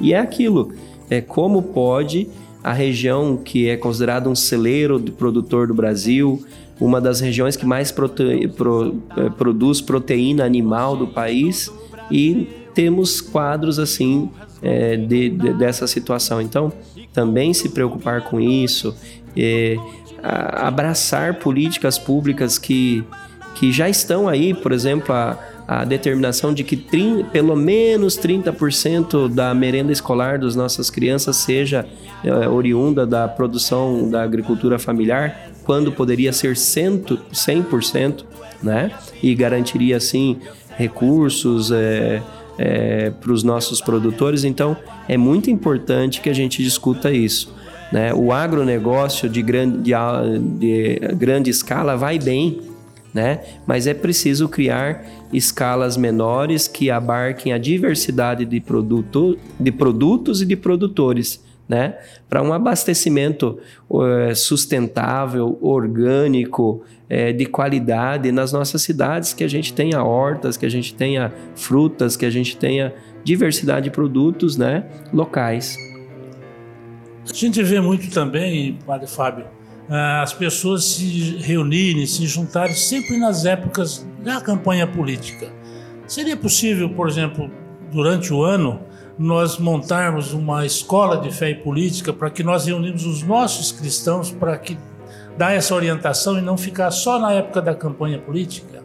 E 0.01 0.13
é 0.13 0.19
aquilo, 0.19 0.73
é 1.09 1.21
como 1.21 1.63
pode 1.63 2.29
a 2.63 2.73
região 2.73 3.37
que 3.37 3.69
é 3.69 3.77
considerada 3.77 4.29
um 4.29 4.35
celeiro 4.35 5.01
de 5.01 5.13
produtor 5.13 5.69
do 5.69 5.75
Brasil, 5.75 6.45
uma 6.81 7.01
das 7.01 7.21
regiões 7.21 7.57
que 7.57 7.65
mais 7.65 7.93
prote... 7.93 8.49
Pro... 8.57 8.97
É, 9.17 9.31
produz 9.31 9.81
proteína 9.81 10.45
animal 10.45 10.97
do 10.97 11.07
país, 11.07 11.71
e 12.11 12.49
temos 12.75 13.21
quadros 13.21 13.79
assim 13.79 14.31
é, 14.61 14.97
de, 14.97 15.31
de, 15.31 15.53
dessa 15.55 15.87
situação. 15.87 16.41
Então, 16.41 16.73
também 17.13 17.55
se 17.55 17.69
preocupar 17.69 18.23
com 18.25 18.41
isso, 18.41 18.95
é, 19.37 19.77
abraçar 20.23 21.39
políticas 21.39 21.99
públicas 21.99 22.59
que, 22.59 23.05
que 23.55 23.73
já 23.73 23.89
estão 23.89 24.29
aí, 24.29 24.53
por 24.53 24.73
exemplo, 24.73 25.15
a, 25.15 25.39
a 25.73 25.85
determinação 25.85 26.53
de 26.53 26.65
que 26.65 26.77
trin, 26.77 27.25
pelo 27.31 27.55
menos 27.55 28.19
30% 28.19 29.33
da 29.33 29.55
merenda 29.55 29.93
escolar 29.93 30.37
das 30.37 30.57
nossas 30.57 30.91
crianças 30.91 31.37
seja 31.37 31.87
é, 32.25 32.49
oriunda 32.49 33.07
da 33.07 33.29
produção 33.29 34.11
da 34.11 34.21
agricultura 34.21 34.81
familiar, 34.81 35.53
quando 35.63 35.93
poderia 35.93 36.33
ser 36.33 36.57
100%, 36.57 37.21
100% 37.33 38.25
né? 38.61 38.91
E 39.23 39.33
garantiria, 39.33 39.97
assim, 39.97 40.39
recursos 40.77 41.71
é, 41.71 42.21
é, 42.59 43.11
para 43.11 43.31
os 43.31 43.45
nossos 43.45 43.81
produtores. 43.81 44.43
Então, 44.43 44.77
é 45.09 45.17
muito 45.17 45.53
importante 45.53 46.21
que 46.21 46.29
a 46.29 46.35
gente 46.35 46.65
discuta 46.65 47.13
isso. 47.13 47.55
Né? 47.93 48.13
O 48.13 48.33
agronegócio 48.33 49.29
de 49.29 49.41
grande, 49.41 49.79
de, 49.79 49.93
de 50.59 51.15
grande 51.15 51.49
escala 51.49 51.97
vai 51.97 52.19
bem, 52.19 52.61
né? 53.13 53.41
mas 53.67 53.87
é 53.87 53.95
preciso 53.95 54.49
criar 54.49 55.05
escalas 55.33 55.97
menores 55.97 56.69
que 56.69 56.91
abarquem 56.91 57.53
a 57.53 57.59
diversidade 57.59 58.45
de, 58.45 58.61
produto, 58.61 59.39
de 59.59 59.73
produtos 59.73 60.43
e 60.43 60.47
de 60.47 60.57
produtores. 60.57 61.43
Né? 61.69 61.95
Para 62.29 62.43
um 62.43 62.53
abastecimento 62.53 63.61
uh, 63.89 64.35
sustentável, 64.35 65.57
orgânico, 65.61 66.83
uh, 67.09 67.33
de 67.33 67.47
qualidade 67.47 68.33
nas 68.33 68.53
nossas 68.53 68.83
cidades, 68.83 69.33
que 69.33 69.45
a 69.45 69.49
gente 69.49 69.73
tenha 69.73 70.03
hortas, 70.03 70.57
que 70.57 70.67
a 70.67 70.69
gente 70.69 70.93
tenha 70.93 71.33
frutas, 71.55 72.17
que 72.17 72.27
a 72.27 72.31
gente 72.31 72.57
tenha 72.57 72.93
diversidade 73.23 73.85
de 73.85 73.91
produtos 73.91 74.57
né? 74.57 74.85
locais. 75.13 75.77
A 77.29 77.33
gente 77.33 77.63
vê 77.63 77.81
muito 77.81 78.11
também, 78.11 78.77
Padre 78.85 79.07
Fábio, 79.07 79.47
as 79.91 80.33
pessoas 80.33 80.85
se 80.85 81.39
reunirem, 81.39 82.07
se 82.07 82.25
juntarem 82.27 82.75
sempre 82.75 83.19
nas 83.19 83.45
épocas 83.45 84.07
da 84.23 84.41
campanha 84.41 84.87
política. 84.87 85.53
Seria 86.07 86.37
possível, 86.37 86.91
por 86.91 87.09
exemplo, 87.09 87.51
durante 87.91 88.33
o 88.33 88.43
ano, 88.45 88.81
nós 89.19 89.59
montarmos 89.59 90.33
uma 90.33 90.65
escola 90.65 91.19
de 91.19 91.31
fé 91.31 91.51
e 91.51 91.55
política 91.57 92.13
para 92.13 92.31
que 92.31 92.43
nós 92.43 92.67
reunimos 92.67 93.05
os 93.05 93.23
nossos 93.23 93.73
cristãos 93.73 94.31
para 94.31 94.57
que 94.57 94.79
dar 95.37 95.53
essa 95.53 95.75
orientação 95.75 96.39
e 96.39 96.41
não 96.41 96.57
ficar 96.57 96.91
só 96.91 97.19
na 97.19 97.33
época 97.33 97.61
da 97.61 97.75
campanha 97.75 98.19
política? 98.19 98.83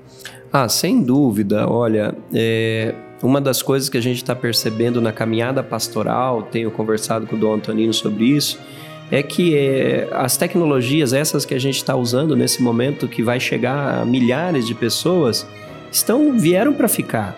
Ah, 0.52 0.68
sem 0.68 1.04
dúvida. 1.04 1.70
Olha, 1.70 2.16
é, 2.34 2.96
uma 3.22 3.40
das 3.40 3.62
coisas 3.62 3.90
que 3.90 3.98
a 3.98 4.02
gente 4.02 4.18
está 4.18 4.36
percebendo 4.36 5.02
na 5.02 5.12
caminhada 5.12 5.62
pastoral, 5.62 6.44
tenho 6.44 6.72
conversado 6.72 7.28
com 7.28 7.36
o 7.36 7.40
Dom 7.40 7.56
Antonino 7.56 7.94
sobre 7.94 8.26
isso, 8.26 8.60
é 9.12 9.22
que 9.22 9.56
é, 9.56 10.08
as 10.12 10.38
tecnologias, 10.38 11.14
essas 11.14 11.46
que 11.46 11.54
a 11.54 11.60
gente 11.60 11.78
está 11.78 11.96
usando 11.96 12.36
nesse 12.36 12.62
momento, 12.62 13.08
que 13.08 13.22
vai 13.22 13.40
chegar 13.40 14.02
a 14.02 14.06
milhares 14.06 14.66
de 14.66 14.74
pessoas, 14.74 15.48
estão 15.92 16.38
vieram 16.38 16.74
para 16.74 16.88
ficar. 16.88 17.36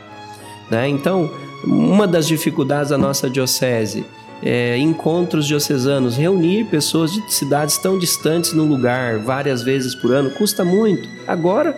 Né? 0.70 0.88
Então, 0.88 1.32
uma 1.64 2.08
das 2.08 2.28
dificuldades 2.28 2.90
da 2.90 2.98
nossa 2.98 3.30
diocese 3.30 4.06
é, 4.42 4.78
encontros 4.78 5.48
diocesanos, 5.48 6.16
reunir 6.16 6.66
pessoas 6.66 7.12
de 7.12 7.34
cidades 7.34 7.78
tão 7.78 7.98
distantes 7.98 8.54
num 8.54 8.68
lugar 8.68 9.20
várias 9.20 9.64
vezes 9.64 9.96
por 9.96 10.14
ano, 10.14 10.30
custa 10.32 10.64
muito. 10.64 11.10
Agora, 11.26 11.78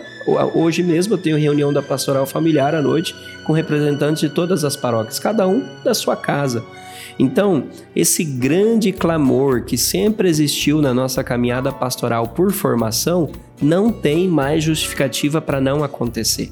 hoje 0.54 0.82
mesmo, 0.82 1.14
eu 1.14 1.18
tenho 1.18 1.38
reunião 1.38 1.72
da 1.72 1.82
pastoral 1.82 2.26
familiar 2.26 2.74
à 2.74 2.82
noite 2.82 3.14
com 3.44 3.52
representantes 3.52 4.20
de 4.20 4.28
todas 4.28 4.64
as 4.64 4.76
paróquias, 4.76 5.18
cada 5.18 5.48
um 5.48 5.66
da 5.82 5.94
sua 5.94 6.16
casa. 6.16 6.62
Então, 7.18 7.64
esse 7.94 8.24
grande 8.24 8.92
clamor 8.92 9.64
que 9.64 9.76
sempre 9.76 10.28
existiu 10.28 10.80
na 10.80 10.94
nossa 10.94 11.22
caminhada 11.22 11.72
pastoral 11.72 12.28
por 12.28 12.52
formação 12.52 13.30
não 13.60 13.90
tem 13.90 14.28
mais 14.28 14.64
justificativa 14.64 15.40
para 15.40 15.60
não 15.60 15.84
acontecer. 15.84 16.50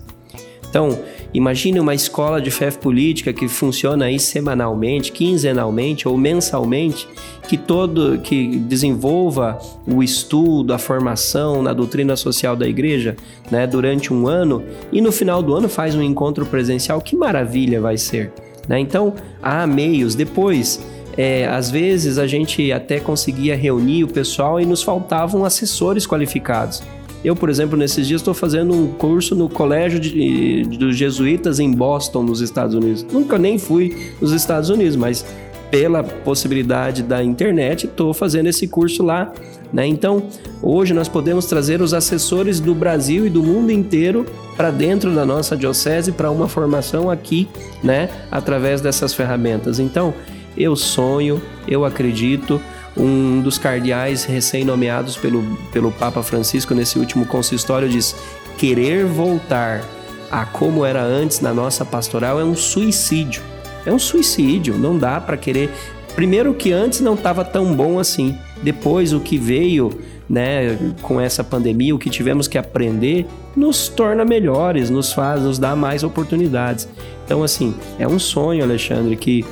Então, 0.69 0.99
imagine 1.33 1.81
uma 1.81 1.95
escola 1.95 2.43
de 2.43 2.51
fé 2.51 2.71
política 2.71 3.33
que 3.33 3.49
funciona 3.49 4.05
aí 4.05 4.19
semanalmente, 4.19 5.13
quinzenalmente 5.13 6.07
ou 6.07 6.17
mensalmente, 6.17 7.09
que 7.49 7.57
todo 7.57 8.19
que 8.19 8.59
desenvolva 8.59 9.59
o 9.87 10.03
estudo, 10.03 10.75
a 10.75 10.79
formação 10.79 11.63
na 11.63 11.73
doutrina 11.73 12.17
social 12.17 12.55
da 12.55 12.69
igreja, 12.69 13.17
né, 13.51 13.67
durante 13.67 14.13
um 14.13 14.29
ano 14.29 14.63
e 14.93 15.01
no 15.01 15.11
final 15.11 15.43
do 15.43 15.55
ano 15.55 15.69
faz 15.69 15.95
um 15.95 16.03
encontro 16.03 16.45
presencial. 16.45 17.01
Que 17.01 17.17
maravilha 17.17 17.81
vai 17.81 17.97
ser, 17.97 18.31
né? 18.69 18.79
Então, 18.79 19.15
há 19.43 19.67
meios 19.67 20.15
depois 20.15 20.81
é, 21.17 21.49
às 21.49 21.69
vezes 21.69 22.17
a 22.17 22.29
gente 22.29 22.71
até 22.71 23.01
conseguia 23.01 23.57
reunir 23.57 24.05
o 24.05 24.09
pessoal 24.09 24.61
e 24.61 24.65
nos 24.65 24.85
faltavam 24.85 25.45
assessores 25.45 26.07
qualificados. 26.07 26.81
Eu, 27.25 27.35
por 27.35 27.51
exemplo, 27.51 27.77
nesses 27.77 28.07
dias 28.07 28.21
estou 28.21 28.33
fazendo 28.33 28.73
um 28.73 28.93
curso 28.93 29.35
no 29.35 29.49
Colégio 29.49 29.99
de, 29.99 30.63
dos 30.79 30.97
Jesuítas 30.97 31.59
em 31.59 31.73
Boston, 31.73 32.23
nos 32.23 32.41
Estados 32.41 32.77
Unidos. 32.77 33.05
Nunca 33.13 33.37
nem 33.37 33.59
fui 33.59 34.13
nos 34.21 34.31
Estados 34.31 34.71
Unidos, 34.71 34.95
mas 34.95 35.27
pela 35.71 36.03
possibilidade 36.03 37.03
da 37.03 37.23
internet, 37.23 37.87
estou 37.87 38.15
fazendo 38.15 38.49
esse 38.49 38.67
curso 38.67 39.03
lá. 39.03 39.33
Né? 39.73 39.87
Então, 39.87 40.25
hoje 40.63 40.95
nós 40.95 41.09
podemos 41.09 41.47
trazer 41.47 41.83
os 41.83 41.93
assessores 41.93 42.59
do 42.59 42.75
Brasil 42.75 43.27
e 43.27 43.31
do 43.31 43.43
mundo 43.43 43.71
inteiro 43.71 44.25
para 44.57 44.71
dentro 44.71 45.15
da 45.15 45.27
nossa 45.27 45.57
diocese 45.57 46.13
para 46.13 46.31
uma 46.31 46.49
formação 46.49 47.11
aqui, 47.11 47.49
né? 47.83 48.09
através 48.31 48.81
dessas 48.81 49.13
ferramentas. 49.13 49.79
Então, 49.79 50.15
eu 50.57 50.75
sonho, 50.75 51.41
eu 51.67 51.85
acredito 51.85 52.61
um 52.97 53.41
dos 53.41 53.59
cardeais 53.59 54.25
recém-nomeados 54.25 55.17
pelo, 55.17 55.45
pelo 55.73 55.93
Papa 55.93 56.23
Francisco 56.23 56.75
nesse 56.75 56.99
último 56.99 57.25
consistório 57.27 57.89
diz: 57.89 58.17
querer 58.57 59.05
voltar 59.05 59.85
a 60.31 60.45
como 60.45 60.85
era 60.85 61.03
antes 61.03 61.41
na 61.41 61.55
nossa 61.55 61.85
pastoral 61.85 62.41
é 62.41 62.45
um 62.45 62.57
suicídio. 62.57 63.43
É 63.89 63.93
um 63.93 63.99
suicídio, 63.99 64.77
não 64.77 64.99
dá 64.99 65.19
para 65.19 65.35
querer. 65.35 65.71
Primeiro 66.15 66.53
que 66.53 66.71
antes 66.73 67.01
não 67.01 67.15
estava 67.15 67.43
tão 67.43 67.75
bom 67.75 67.99
assim. 67.99 68.37
Depois 68.63 69.15
o 69.15 69.21
que 69.21 69.39
veio, 69.39 69.91
né, 70.29 70.79
com 71.01 71.19
essa 71.19 71.43
pandemia, 71.43 71.95
o 71.95 71.99
que 71.99 72.11
tivemos 72.11 72.47
que 72.47 72.59
aprender 72.59 73.27
nos 73.57 73.89
torna 73.89 74.27
melhores, 74.27 74.91
nos 74.91 75.11
faz, 75.11 75.43
nos 75.43 75.59
dá 75.59 75.75
mais 75.75 76.05
oportunidades. 76.05 76.87
Então 77.25 77.43
assim, 77.43 77.75
é 77.99 78.07
um 78.07 78.19
sonho, 78.19 78.63
Alexandre, 78.63 79.17
que 79.17 79.43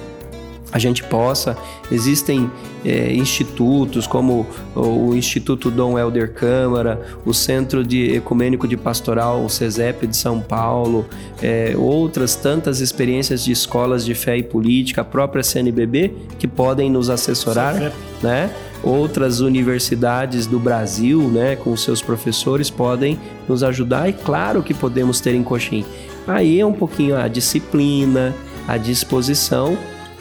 a 0.72 0.79
gente 0.79 1.02
possa. 1.05 1.57
Existem 1.90 2.50
é, 2.85 3.12
institutos 3.12 4.07
como 4.07 4.46
o 4.74 5.14
Instituto 5.14 5.70
Dom 5.70 5.98
Helder 5.98 6.33
Câmara, 6.33 7.00
o 7.24 7.33
Centro 7.33 7.85
de 7.85 8.16
Ecumênico 8.16 8.66
de 8.66 8.76
Pastoral, 8.76 9.44
o 9.44 9.48
CESEP 9.48 10.07
de 10.07 10.16
São 10.16 10.40
Paulo, 10.40 11.07
é, 11.42 11.74
outras 11.76 12.35
tantas 12.35 12.81
experiências 12.81 13.44
de 13.44 13.52
escolas 13.52 14.05
de 14.05 14.14
fé 14.14 14.37
e 14.37 14.42
política, 14.42 15.02
a 15.02 15.05
própria 15.05 15.42
CNBB, 15.42 16.12
que 16.38 16.48
podem 16.48 16.90
nos 16.90 17.11
assessorar, 17.11 17.92
né? 18.22 18.50
Outras 18.83 19.40
universidades 19.40 20.46
do 20.46 20.61
Brasil, 20.61 21.22
né, 21.22 21.57
com 21.57 21.76
seus 21.76 22.02
professores, 22.02 22.70
podem 22.70 23.18
nos 23.48 23.64
ajudar 23.64 24.09
e 24.09 24.12
claro 24.12 24.62
que 24.62 24.74
podemos 24.74 25.18
ter 25.18 25.35
em 25.35 25.42
Coxim. 25.42 25.85
Aí 26.26 26.61
é 26.61 26.66
um 26.66 26.72
pouquinho 26.72 27.16
a 27.16 27.26
disciplina, 27.26 28.35
a 28.68 28.76
disposição 28.76 29.76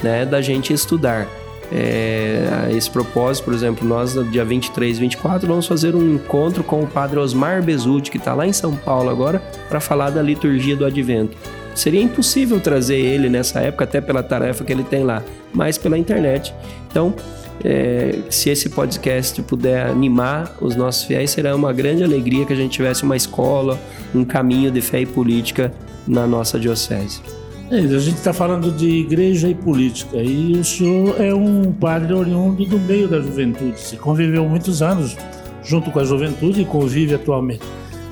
né, 0.05 0.23
da 0.23 0.39
gente 0.39 0.71
estudar. 0.71 1.27
É, 1.71 2.69
esse 2.77 2.87
propósito, 2.91 3.45
por 3.45 3.53
exemplo, 3.55 3.87
nós 3.87 4.13
dia 4.29 4.45
23 4.45 4.97
e 4.97 4.99
24 4.99 5.47
vamos 5.47 5.65
fazer 5.65 5.95
um 5.95 6.13
encontro 6.13 6.63
com 6.63 6.83
o 6.83 6.87
padre 6.87 7.17
Osmar 7.17 7.63
Bezutti, 7.63 8.11
que 8.11 8.17
está 8.17 8.35
lá 8.35 8.45
em 8.45 8.53
São 8.53 8.75
Paulo 8.75 9.09
agora, 9.09 9.39
para 9.67 9.79
falar 9.79 10.11
da 10.11 10.21
liturgia 10.21 10.75
do 10.75 10.85
advento. 10.85 11.35
Seria 11.73 12.01
impossível 12.01 12.59
trazer 12.59 12.97
ele 12.97 13.29
nessa 13.29 13.59
época, 13.61 13.83
até 13.83 13.99
pela 13.99 14.21
tarefa 14.21 14.63
que 14.63 14.71
ele 14.71 14.83
tem 14.83 15.03
lá, 15.03 15.23
mas 15.51 15.75
pela 15.75 15.97
internet. 15.97 16.53
Então, 16.87 17.15
é, 17.63 18.19
se 18.29 18.51
esse 18.51 18.69
podcast 18.69 19.41
puder 19.41 19.87
animar 19.87 20.55
os 20.61 20.75
nossos 20.75 21.03
fiéis, 21.03 21.31
será 21.31 21.55
uma 21.55 21.73
grande 21.73 22.03
alegria 22.03 22.45
que 22.45 22.53
a 22.53 22.55
gente 22.55 22.71
tivesse 22.73 23.01
uma 23.01 23.17
escola, 23.17 23.79
um 24.13 24.23
caminho 24.23 24.69
de 24.69 24.81
fé 24.81 25.01
e 25.01 25.05
política 25.05 25.73
na 26.07 26.27
nossa 26.27 26.59
diocese. 26.59 27.21
É, 27.71 27.79
a 27.79 27.97
gente 27.97 28.17
está 28.17 28.31
falando 28.31 28.71
de 28.71 28.87
igreja 28.87 29.49
e 29.49 29.55
política 29.55 30.17
e 30.17 30.51
o 30.53 30.63
senhor 30.63 31.19
é 31.19 31.33
um 31.33 31.71
padre 31.73 32.13
oriundo 32.13 32.63
do 32.63 32.79
meio 32.79 33.07
da 33.07 33.19
juventude. 33.19 33.79
Você 33.79 33.97
conviveu 33.97 34.47
muitos 34.47 34.83
anos 34.83 35.17
junto 35.63 35.89
com 35.89 35.99
a 35.99 36.03
juventude 36.03 36.61
e 36.61 36.65
convive 36.65 37.15
atualmente. 37.15 37.63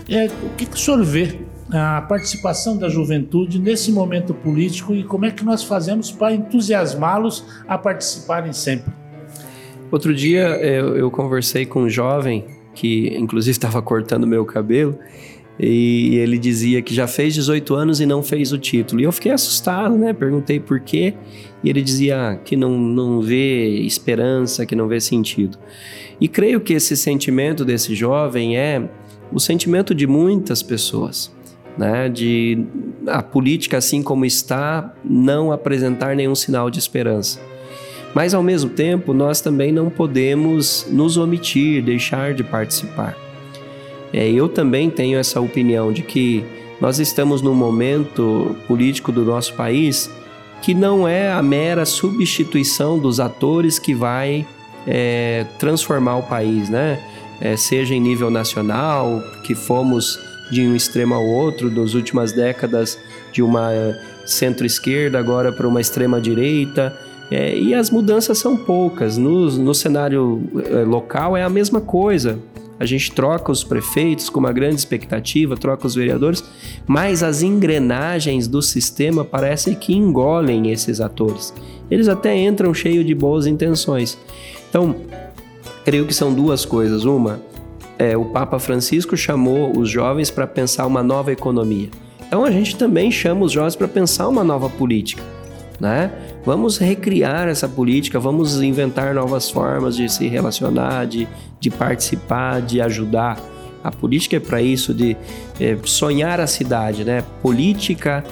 É, 0.09 0.25
o 0.25 0.55
que, 0.57 0.65
que 0.65 0.75
o 0.75 0.79
senhor 0.79 1.03
vê 1.03 1.39
a 1.71 2.01
participação 2.01 2.77
da 2.77 2.89
juventude 2.89 3.59
nesse 3.59 3.91
momento 3.91 4.33
político 4.33 4.93
e 4.95 5.03
como 5.03 5.25
é 5.25 5.31
que 5.31 5.45
nós 5.45 5.63
fazemos 5.63 6.11
para 6.11 6.33
entusiasmá-los 6.33 7.45
a 7.67 7.77
participarem 7.77 8.53
sempre? 8.53 8.91
Outro 9.91 10.15
dia 10.15 10.47
eu, 10.65 10.97
eu 10.97 11.11
conversei 11.11 11.63
com 11.63 11.83
um 11.83 11.89
jovem 11.89 12.43
que, 12.73 13.15
inclusive, 13.15 13.51
estava 13.51 13.83
cortando 13.83 14.25
meu 14.25 14.43
cabelo 14.45 14.97
e 15.59 16.15
ele 16.17 16.37
dizia 16.37 16.81
que 16.81 16.93
já 16.93 17.07
fez 17.07 17.33
18 17.35 17.75
anos 17.75 17.99
e 17.99 18.05
não 18.05 18.23
fez 18.23 18.51
o 18.51 18.57
título. 18.57 19.01
E 19.01 19.03
eu 19.03 19.11
fiquei 19.11 19.31
assustado, 19.31 19.95
né? 19.95 20.11
Perguntei 20.11 20.59
por 20.59 20.79
quê. 20.79 21.13
E 21.63 21.69
ele 21.69 21.81
dizia 21.81 22.39
que 22.43 22.55
não, 22.55 22.77
não 22.77 23.21
vê 23.21 23.79
esperança, 23.81 24.65
que 24.65 24.75
não 24.75 24.87
vê 24.87 24.99
sentido. 24.99 25.57
E 26.19 26.27
creio 26.27 26.59
que 26.59 26.73
esse 26.73 26.97
sentimento 26.97 27.63
desse 27.63 27.93
jovem 27.95 28.57
é 28.57 28.89
o 29.31 29.39
sentimento 29.39 29.93
de 29.93 30.07
muitas 30.07 30.61
pessoas. 30.63 31.31
Né, 31.75 32.07
de 32.07 32.67
a 33.07 33.23
política 33.23 33.79
assim 33.79 34.03
como 34.03 34.25
está 34.25 34.93
não 35.03 35.51
apresentar 35.51 36.15
nenhum 36.15 36.35
sinal 36.35 36.69
de 36.69 36.77
esperança. 36.77 37.41
Mas 38.13 38.35
ao 38.35 38.43
mesmo 38.43 38.69
tempo, 38.69 39.11
nós 39.11 39.41
também 39.41 39.71
não 39.71 39.89
podemos 39.89 40.85
nos 40.91 41.17
omitir, 41.17 41.83
deixar 41.83 42.35
de 42.35 42.43
participar. 42.43 43.17
É, 44.13 44.29
eu 44.29 44.47
também 44.47 44.89
tenho 44.89 45.17
essa 45.17 45.41
opinião 45.41 45.91
de 45.91 46.03
que 46.03 46.45
nós 46.79 46.99
estamos 46.99 47.41
num 47.41 47.55
momento 47.55 48.55
político 48.67 49.11
do 49.11 49.25
nosso 49.25 49.53
país 49.55 50.09
que 50.61 50.73
não 50.73 51.05
é 51.05 51.31
a 51.31 51.41
mera 51.41 51.85
substituição 51.85 52.97
dos 52.97 53.19
atores 53.19 53.77
que 53.77 53.93
vai 53.93 54.45
é, 54.87 55.45
transformar 55.59 56.17
o 56.17 56.23
país, 56.23 56.69
né? 56.69 57.03
É, 57.41 57.57
seja 57.57 57.93
em 57.93 57.99
nível 57.99 58.29
nacional, 58.29 59.21
que 59.43 59.53
fomos 59.53 60.17
de 60.49 60.61
um 60.61 60.73
extremo 60.73 61.15
ao 61.15 61.25
outro 61.25 61.69
nas 61.69 61.93
últimas 61.93 62.31
décadas, 62.31 62.97
de 63.33 63.41
uma 63.41 63.71
centro-esquerda 64.25 65.19
agora 65.19 65.51
para 65.51 65.67
uma 65.67 65.81
extrema-direita. 65.81 66.97
É, 67.29 67.57
e 67.57 67.73
as 67.73 67.89
mudanças 67.89 68.37
são 68.37 68.55
poucas. 68.55 69.17
No, 69.17 69.51
no 69.51 69.73
cenário 69.73 70.43
é, 70.69 70.83
local 70.83 71.35
é 71.35 71.43
a 71.43 71.49
mesma 71.49 71.81
coisa. 71.81 72.39
A 72.83 72.85
gente 72.85 73.13
troca 73.13 73.49
os 73.49 73.63
prefeitos 73.63 74.29
com 74.29 74.41
uma 74.41 74.51
grande 74.51 74.75
expectativa, 74.75 75.55
troca 75.55 75.87
os 75.87 75.95
vereadores, 75.95 76.43
mas 76.85 77.23
as 77.23 77.41
engrenagens 77.41 78.45
do 78.45 78.61
sistema 78.61 79.23
parecem 79.23 79.73
que 79.73 79.95
engolem 79.95 80.69
esses 80.69 80.99
atores. 80.99 81.53
Eles 81.89 82.09
até 82.09 82.37
entram 82.37 82.73
cheios 82.73 83.05
de 83.05 83.15
boas 83.15 83.47
intenções. 83.47 84.17
Então, 84.69 84.97
creio 85.85 86.05
que 86.05 86.13
são 86.13 86.33
duas 86.33 86.65
coisas. 86.65 87.05
Uma, 87.05 87.41
é, 87.97 88.17
o 88.17 88.25
Papa 88.25 88.59
Francisco 88.59 89.15
chamou 89.15 89.79
os 89.79 89.89
jovens 89.89 90.29
para 90.29 90.45
pensar 90.45 90.85
uma 90.85 91.01
nova 91.01 91.31
economia. 91.31 91.87
Então, 92.27 92.43
a 92.43 92.51
gente 92.51 92.75
também 92.75 93.09
chama 93.09 93.45
os 93.45 93.53
jovens 93.53 93.77
para 93.77 93.87
pensar 93.87 94.27
uma 94.27 94.43
nova 94.43 94.69
política. 94.69 95.23
Né? 95.79 96.11
Vamos 96.45 96.77
recriar 96.77 97.47
essa 97.47 97.67
política, 97.67 98.19
vamos 98.19 98.61
inventar 98.61 99.13
novas 99.13 99.49
formas 99.49 99.95
de 99.95 100.07
se 100.07 100.27
relacionar, 100.27 101.05
de, 101.05 101.27
de 101.59 101.69
participar, 101.69 102.61
de 102.61 102.79
ajudar. 102.79 103.39
A 103.83 103.91
política 103.91 104.37
é 104.37 104.39
para 104.39 104.61
isso, 104.61 104.93
de 104.93 105.17
é, 105.59 105.77
sonhar 105.83 106.39
a 106.39 106.47
cidade, 106.47 107.03
né? 107.03 107.23
Política 107.41 108.23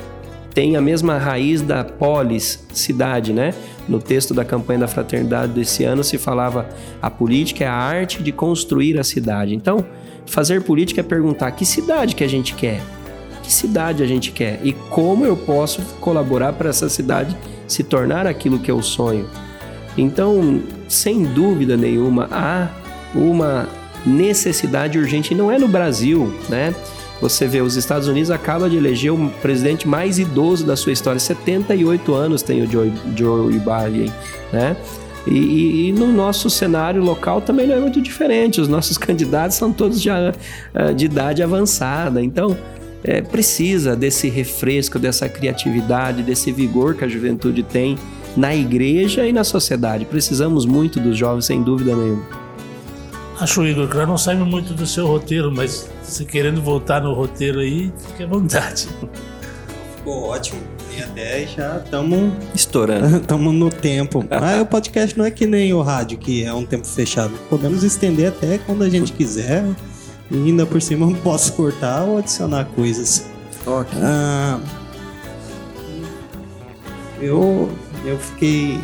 tem 0.54 0.76
a 0.76 0.82
mesma 0.82 1.18
raiz 1.18 1.62
da 1.62 1.84
polis, 1.84 2.66
cidade, 2.74 3.34
né? 3.34 3.54
No 3.88 4.00
texto 4.00 4.34
da 4.34 4.46
campanha 4.46 4.80
da 4.80 4.88
fraternidade 4.88 5.54
desse 5.54 5.84
ano 5.84 6.04
se 6.04 6.18
falava 6.18 6.70
a 7.02 7.10
política 7.10 7.64
é 7.64 7.68
a 7.68 7.74
arte 7.74 8.22
de 8.22 8.32
construir 8.32 8.98
a 9.00 9.04
cidade. 9.04 9.54
Então, 9.54 9.86
fazer 10.26 10.64
política 10.64 11.02
é 11.02 11.04
perguntar 11.04 11.52
que 11.52 11.66
cidade 11.66 12.16
que 12.16 12.24
a 12.24 12.30
gente 12.30 12.54
quer, 12.54 12.82
que 13.52 13.56
cidade 13.56 14.02
a 14.02 14.08
gente 14.08 14.32
quer 14.32 14.62
e 14.64 14.72
como 14.72 15.26
eu 15.26 15.36
posso 15.36 15.82
colaborar 16.00 16.54
para 16.54 16.70
essa 16.70 16.88
cidade 16.88 17.36
se 17.68 17.84
tornar 17.84 18.26
aquilo 18.26 18.60
que 18.60 18.72
eu 18.72 18.82
sonho. 18.82 19.28
Então, 19.98 20.62
sem 20.88 21.26
dúvida 21.26 21.76
nenhuma, 21.76 22.30
há 22.32 22.70
uma 23.14 23.68
necessidade 24.06 24.98
urgente, 24.98 25.34
e 25.34 25.38
não 25.38 25.52
é 25.52 25.60
no 25.60 25.68
Brasil, 25.68 26.34
né? 26.48 26.74
Você 27.20 27.46
vê, 27.46 27.60
os 27.60 27.76
Estados 27.76 28.08
Unidos 28.08 28.32
acaba 28.32 28.70
de 28.70 28.78
eleger 28.78 29.12
o 29.12 29.30
presidente 29.42 29.86
mais 29.86 30.18
idoso 30.18 30.66
da 30.66 30.78
sua 30.78 30.94
história, 30.94 31.20
78 31.20 32.16
anos 32.16 32.42
tem 32.42 32.64
o 32.64 32.72
Joe, 32.72 32.92
Joe 33.16 33.54
Biden, 33.60 34.12
né? 34.54 34.78
E, 35.28 35.38
e, 35.38 35.90
e, 35.90 35.92
no 35.92 36.08
nosso 36.12 36.50
cenário 36.50 37.04
local 37.04 37.42
também 37.42 37.68
não 37.68 37.76
é 37.76 37.80
muito 37.80 38.02
diferente. 38.02 38.60
Os 38.62 38.68
nossos 38.68 38.98
candidatos 38.98 39.58
são 39.58 39.72
todos 39.72 40.02
já 40.02 40.32
uh, 40.74 40.94
de 40.96 41.06
idade 41.06 41.44
avançada. 41.44 42.24
Então, 42.24 42.58
é, 43.04 43.22
precisa 43.22 43.96
desse 43.96 44.30
refresco, 44.30 45.00
dessa 45.00 45.28
criatividade, 45.28 46.24
desse 46.24 46.52
vigor 46.52 46.96
que 46.96 47.04
a 47.04 47.08
juventude 47.08 47.64
tem 47.64 47.98
na 48.36 48.56
igreja 48.56 49.26
e 49.26 49.34
na 49.34 49.44
sociedade. 49.44 50.06
Precisamos 50.06 50.66
muito 50.66 51.00
dos 51.00 51.18
jovens, 51.18 51.46
sem 51.46 51.62
dúvida 51.62 51.96
nenhuma. 51.96 52.26
Acho, 53.40 53.66
Igor, 53.66 53.88
que 53.88 53.98
não 53.98 54.18
saímos 54.18 54.48
muito 54.48 54.74
do 54.74 54.86
seu 54.86 55.08
roteiro, 55.08 55.52
mas 55.52 55.90
se 56.04 56.26
querendo 56.26 56.62
voltar 56.62 57.02
no 57.02 57.14
roteiro 57.14 57.60
aí, 57.60 57.92
fique 57.98 58.24
à 58.24 58.28
vontade. 58.28 58.88
Ficou 59.98 60.26
ótimo. 60.26 60.62
E 60.96 61.02
até 61.02 61.48
já 61.48 61.78
estamos 61.78 62.34
estourando. 62.54 63.18
Estamos 63.18 63.54
no 63.54 63.70
tempo. 63.70 64.24
Mas 64.30 64.62
o 64.62 64.66
podcast 64.66 65.18
não 65.18 65.26
é 65.26 65.32
que 65.32 65.48
nem 65.48 65.74
o 65.74 65.82
rádio, 65.82 66.18
que 66.18 66.44
é 66.44 66.54
um 66.54 66.66
tempo 66.66 66.86
fechado. 66.86 67.34
Podemos 67.50 67.82
estender 67.84 68.28
até 68.28 68.58
quando 68.60 68.84
a 68.84 68.90
gente 68.90 69.14
quiser. 69.14 69.64
E 70.32 70.36
ainda 70.36 70.66
por 70.66 70.82
cima 70.82 71.14
posso 71.18 71.54
cortar 71.54 72.04
ou 72.04 72.18
adicionar 72.18 72.66
coisas. 72.74 73.26
Ok. 73.66 74.00
Ah, 74.02 74.60
eu, 77.20 77.70
eu 78.06 78.18
fiquei, 78.18 78.80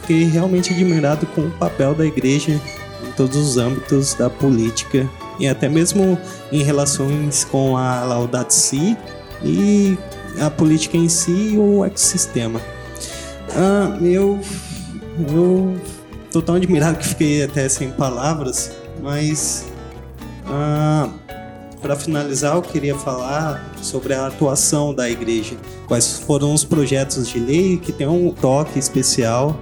fiquei 0.00 0.24
realmente 0.24 0.72
admirado 0.72 1.26
com 1.28 1.42
o 1.42 1.50
papel 1.52 1.94
da 1.94 2.04
igreja 2.04 2.60
em 3.06 3.12
todos 3.16 3.36
os 3.36 3.56
âmbitos 3.56 4.14
da 4.14 4.28
política 4.28 5.08
e 5.38 5.46
até 5.46 5.68
mesmo 5.68 6.18
em 6.50 6.62
relações 6.62 7.44
com 7.44 7.76
a 7.76 8.02
Laudato 8.02 8.52
Si 8.52 8.96
e 9.42 9.96
a 10.40 10.50
política 10.50 10.96
em 10.96 11.08
si 11.08 11.52
e 11.52 11.58
o 11.58 11.84
ecossistema. 11.84 12.60
Ah, 13.50 13.96
eu, 14.02 14.40
eu 15.28 15.80
tô 16.32 16.42
tão 16.42 16.56
admirado 16.56 16.98
que 16.98 17.06
fiquei 17.06 17.44
até 17.44 17.68
sem 17.68 17.90
palavras, 17.92 18.72
mas 19.00 19.66
ah, 20.46 21.08
para 21.80 21.96
finalizar, 21.96 22.56
eu 22.56 22.62
queria 22.62 22.96
falar 22.96 23.72
sobre 23.82 24.14
a 24.14 24.26
atuação 24.26 24.94
da 24.94 25.08
igreja. 25.08 25.56
Quais 25.86 26.18
foram 26.20 26.54
os 26.54 26.64
projetos 26.64 27.28
de 27.28 27.38
lei 27.38 27.76
que 27.76 27.92
tem 27.92 28.06
um 28.06 28.30
toque 28.30 28.78
especial 28.78 29.58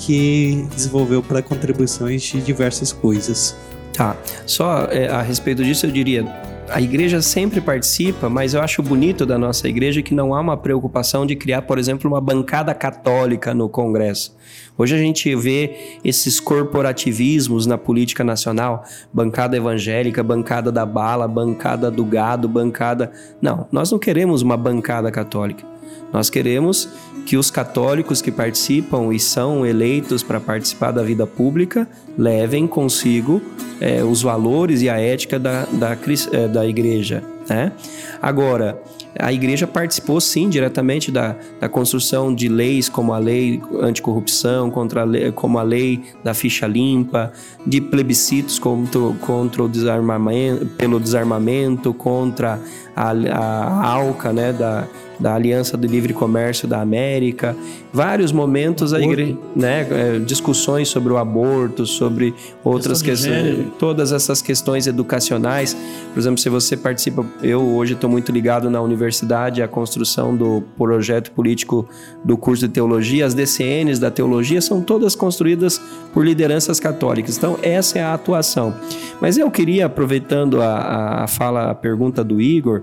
que 0.00 0.66
desenvolveu 0.74 1.22
para 1.22 1.42
contribuições 1.42 2.22
de 2.22 2.40
diversas 2.40 2.90
coisas. 2.92 3.54
Tá. 3.92 4.16
Só 4.46 4.84
é, 4.84 5.08
a 5.08 5.20
respeito 5.20 5.62
disso, 5.62 5.86
eu 5.86 5.90
diria: 5.90 6.24
a 6.70 6.80
igreja 6.80 7.20
sempre 7.20 7.60
participa, 7.60 8.28
mas 8.28 8.54
eu 8.54 8.60
acho 8.60 8.82
bonito 8.82 9.26
da 9.26 9.36
nossa 9.36 9.68
igreja 9.68 10.02
que 10.02 10.14
não 10.14 10.34
há 10.34 10.40
uma 10.40 10.56
preocupação 10.56 11.26
de 11.26 11.34
criar, 11.34 11.62
por 11.62 11.78
exemplo, 11.78 12.08
uma 12.08 12.20
bancada 12.20 12.72
católica 12.72 13.52
no 13.52 13.68
Congresso. 13.68 14.36
Hoje 14.78 14.94
a 14.94 14.98
gente 14.98 15.34
vê 15.34 15.98
esses 16.04 16.38
corporativismos 16.38 17.66
na 17.66 17.76
política 17.76 18.22
nacional, 18.22 18.84
bancada 19.12 19.56
evangélica, 19.56 20.22
bancada 20.22 20.70
da 20.70 20.86
bala, 20.86 21.26
bancada 21.26 21.90
do 21.90 22.04
gado, 22.04 22.48
bancada. 22.48 23.10
Não, 23.42 23.66
nós 23.70 23.90
não 23.90 23.98
queremos 23.98 24.40
uma 24.40 24.56
bancada 24.56 25.10
católica. 25.10 25.79
Nós 26.12 26.28
queremos 26.28 26.88
que 27.24 27.36
os 27.36 27.50
católicos 27.50 28.20
que 28.20 28.32
participam 28.32 29.14
e 29.14 29.20
são 29.20 29.64
eleitos 29.64 30.22
para 30.22 30.40
participar 30.40 30.90
da 30.90 31.02
vida 31.02 31.26
pública 31.26 31.88
levem 32.18 32.66
consigo 32.66 33.40
é, 33.80 34.02
os 34.02 34.22
valores 34.22 34.82
e 34.82 34.88
a 34.88 34.98
ética 34.98 35.38
da, 35.38 35.64
da, 35.72 35.96
é, 36.32 36.48
da 36.48 36.66
igreja. 36.66 37.22
Né? 37.48 37.72
Agora, 38.20 38.80
a 39.18 39.32
igreja 39.32 39.66
participou 39.66 40.20
sim 40.20 40.48
diretamente 40.48 41.10
da, 41.10 41.36
da 41.60 41.68
construção 41.68 42.34
de 42.34 42.48
leis 42.48 42.88
como 42.88 43.12
a 43.12 43.18
lei 43.18 43.60
anticorrupção, 43.80 44.70
contra 44.70 45.02
a 45.02 45.04
lei, 45.04 45.32
como 45.32 45.58
a 45.58 45.62
lei 45.62 46.02
da 46.22 46.32
ficha 46.32 46.66
limpa, 46.66 47.32
de 47.66 47.80
plebiscitos 47.80 48.58
contra, 48.58 49.00
contra 49.20 49.62
o 49.62 49.68
desarmamento, 49.68 50.66
pelo 50.66 51.00
desarmamento, 51.00 51.92
contra 51.92 52.60
a, 52.94 53.10
a 53.10 53.86
ALCA, 53.94 54.32
né, 54.32 54.52
da, 54.52 54.86
da 55.20 55.34
Aliança 55.34 55.76
do 55.76 55.86
Livre 55.86 56.14
Comércio 56.14 56.66
da 56.66 56.80
América, 56.80 57.54
vários 57.92 58.32
momentos 58.32 58.94
a 58.94 59.00
igreja, 59.00 59.36
né, 59.54 59.86
é, 59.90 60.18
discussões 60.18 60.88
sobre 60.88 61.12
o 61.12 61.18
aborto, 61.18 61.84
sobre 61.84 62.34
outras 62.64 63.02
questões, 63.02 63.66
todas 63.78 64.12
essas 64.12 64.40
questões 64.40 64.86
educacionais. 64.86 65.76
Por 66.12 66.18
exemplo, 66.18 66.38
se 66.38 66.48
você 66.48 66.76
participa, 66.76 67.24
eu 67.42 67.60
hoje 67.60 67.92
estou 67.92 68.08
muito 68.08 68.32
ligado 68.32 68.70
na 68.70 68.80
universidade 68.80 69.62
à 69.62 69.68
construção 69.68 70.34
do 70.34 70.62
projeto 70.76 71.30
político 71.32 71.86
do 72.24 72.36
curso 72.36 72.66
de 72.66 72.72
teologia, 72.72 73.26
as 73.26 73.34
DCNs 73.34 73.98
da 73.98 74.10
teologia 74.10 74.60
são 74.60 74.80
todas 74.80 75.14
construídas 75.14 75.80
por 76.14 76.24
lideranças 76.24 76.80
católicas. 76.80 77.36
Então, 77.36 77.58
essa 77.62 77.98
é 77.98 78.02
a 78.02 78.14
atuação. 78.14 78.74
Mas 79.20 79.36
eu 79.36 79.50
queria, 79.50 79.86
aproveitando 79.86 80.62
a, 80.62 81.24
a 81.24 81.26
fala, 81.26 81.70
a 81.70 81.74
pergunta 81.74 82.24
do 82.24 82.40
Igor, 82.40 82.82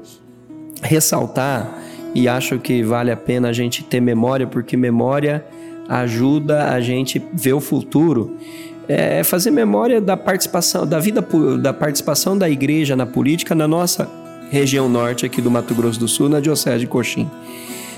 ressaltar 0.81 1.86
e 2.13 2.27
acho 2.27 2.59
que 2.59 2.83
vale 2.83 3.11
a 3.11 3.17
pena 3.17 3.49
a 3.49 3.53
gente 3.53 3.83
ter 3.83 3.99
memória, 3.99 4.47
porque 4.47 4.75
memória 4.75 5.45
ajuda 5.87 6.69
a 6.71 6.81
gente 6.81 7.21
ver 7.33 7.53
o 7.53 7.59
futuro. 7.59 8.35
É 8.87 9.23
fazer 9.23 9.51
memória 9.51 9.99
da 9.99 10.15
participação, 10.15 10.87
da 10.87 10.99
vida, 10.99 11.25
da 11.59 11.73
participação 11.73 12.37
da 12.37 12.49
igreja 12.49 12.95
na 12.95 13.05
política 13.05 13.53
na 13.53 13.67
nossa 13.67 14.09
região 14.49 14.87
norte 14.87 15.25
aqui 15.25 15.41
do 15.41 15.51
Mato 15.51 15.75
Grosso 15.75 15.99
do 15.99 16.07
Sul, 16.07 16.29
na 16.29 16.39
Diocese 16.39 16.79
de 16.79 16.87
Coxim. 16.87 17.29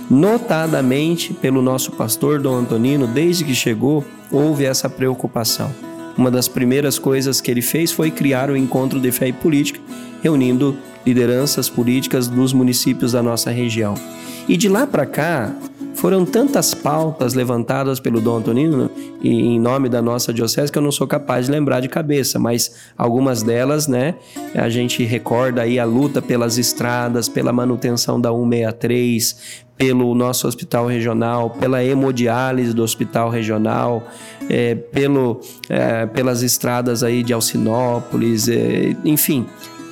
Notadamente 0.10 1.34
pelo 1.34 1.62
nosso 1.62 1.92
pastor 1.92 2.42
Dom 2.42 2.56
Antonino, 2.56 3.06
desde 3.06 3.44
que 3.44 3.54
chegou, 3.54 4.04
houve 4.32 4.66
essa 4.66 4.90
preocupação. 4.90 5.72
Uma 6.18 6.32
das 6.32 6.48
primeiras 6.48 6.98
coisas 6.98 7.40
que 7.40 7.52
ele 7.52 7.62
fez 7.62 7.92
foi 7.92 8.10
criar 8.10 8.50
o 8.50 8.58
encontro 8.58 9.00
de 9.00 9.12
fé 9.12 9.28
e 9.28 9.34
política, 9.34 9.80
reunindo 10.22 10.78
lideranças 11.06 11.70
políticas 11.70 12.28
dos 12.28 12.54
municípios 12.54 13.14
da 13.14 13.24
nossa 13.24 13.50
região. 13.52 13.96
E 14.48 14.58
de 14.58 14.68
lá 14.68 14.86
para 14.86 15.06
cá, 15.06 15.54
foram 16.00 16.26
tantas 16.26 16.74
pautas 16.74 17.34
levantadas 17.34 18.00
pelo 18.00 18.22
Dom 18.22 18.38
Antonino 18.38 18.90
e 19.22 19.30
em 19.30 19.60
nome 19.60 19.90
da 19.90 20.02
nossa 20.02 20.34
diocese 20.34 20.72
que 20.72 20.78
eu 20.78 20.82
não 20.82 20.94
sou 20.94 21.06
capaz 21.06 21.48
de 21.48 21.52
lembrar 21.52 21.82
de 21.82 21.90
cabeça, 21.90 22.40
mas 22.40 22.74
algumas 22.98 23.44
delas, 23.44 23.86
né, 23.86 24.16
a 24.56 24.70
gente 24.70 25.04
recorda 25.04 25.62
aí 25.62 25.78
a 25.78 25.84
luta 25.84 26.22
pelas 26.22 26.58
estradas, 26.58 27.28
pela 27.28 27.52
manutenção 27.52 28.20
da 28.20 28.30
163, 28.30 29.66
pelo 29.78 30.16
nosso 30.16 30.48
hospital 30.48 30.88
regional, 30.88 31.50
pela 31.50 31.84
hemodiálise 31.84 32.74
do 32.74 32.82
hospital 32.82 33.30
regional, 33.30 34.08
é, 34.50 34.76
pelo, 34.76 35.42
é, 35.70 36.06
pelas 36.06 36.42
estradas 36.44 37.04
aí 37.04 37.24
de 37.24 37.34
Alcinópolis, 37.34 38.48
é, 38.48 38.96
enfim, 39.04 39.46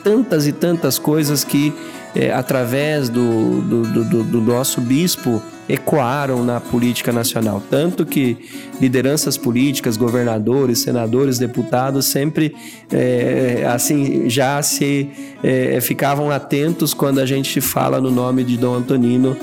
tantas 0.03 0.47
e 0.47 0.51
tantas 0.51 0.97
coisas 0.99 1.43
que, 1.43 1.73
é, 2.15 2.31
através 2.31 3.09
do, 3.09 3.61
do, 3.61 4.03
do, 4.03 4.23
do 4.23 4.41
nosso 4.41 4.81
bispo, 4.81 5.41
ecoaram 5.69 6.43
na 6.43 6.59
política 6.59 7.11
nacional. 7.11 7.61
Tanto 7.69 8.05
que 8.05 8.37
lideranças 8.79 9.37
políticas, 9.37 9.97
governadores, 9.97 10.79
senadores, 10.79 11.37
deputados 11.37 12.05
sempre 12.05 12.55
é, 12.91 13.65
assim 13.67 14.29
já 14.29 14.61
se 14.61 15.09
é, 15.43 15.79
ficavam 15.81 16.31
atentos 16.31 16.93
quando 16.93 17.19
a 17.19 17.25
gente 17.25 17.59
fala 17.59 17.99
no 17.99 18.09
nome 18.09 18.43
de 18.43 18.57
Dom 18.57 18.75
Antonino 18.75 19.35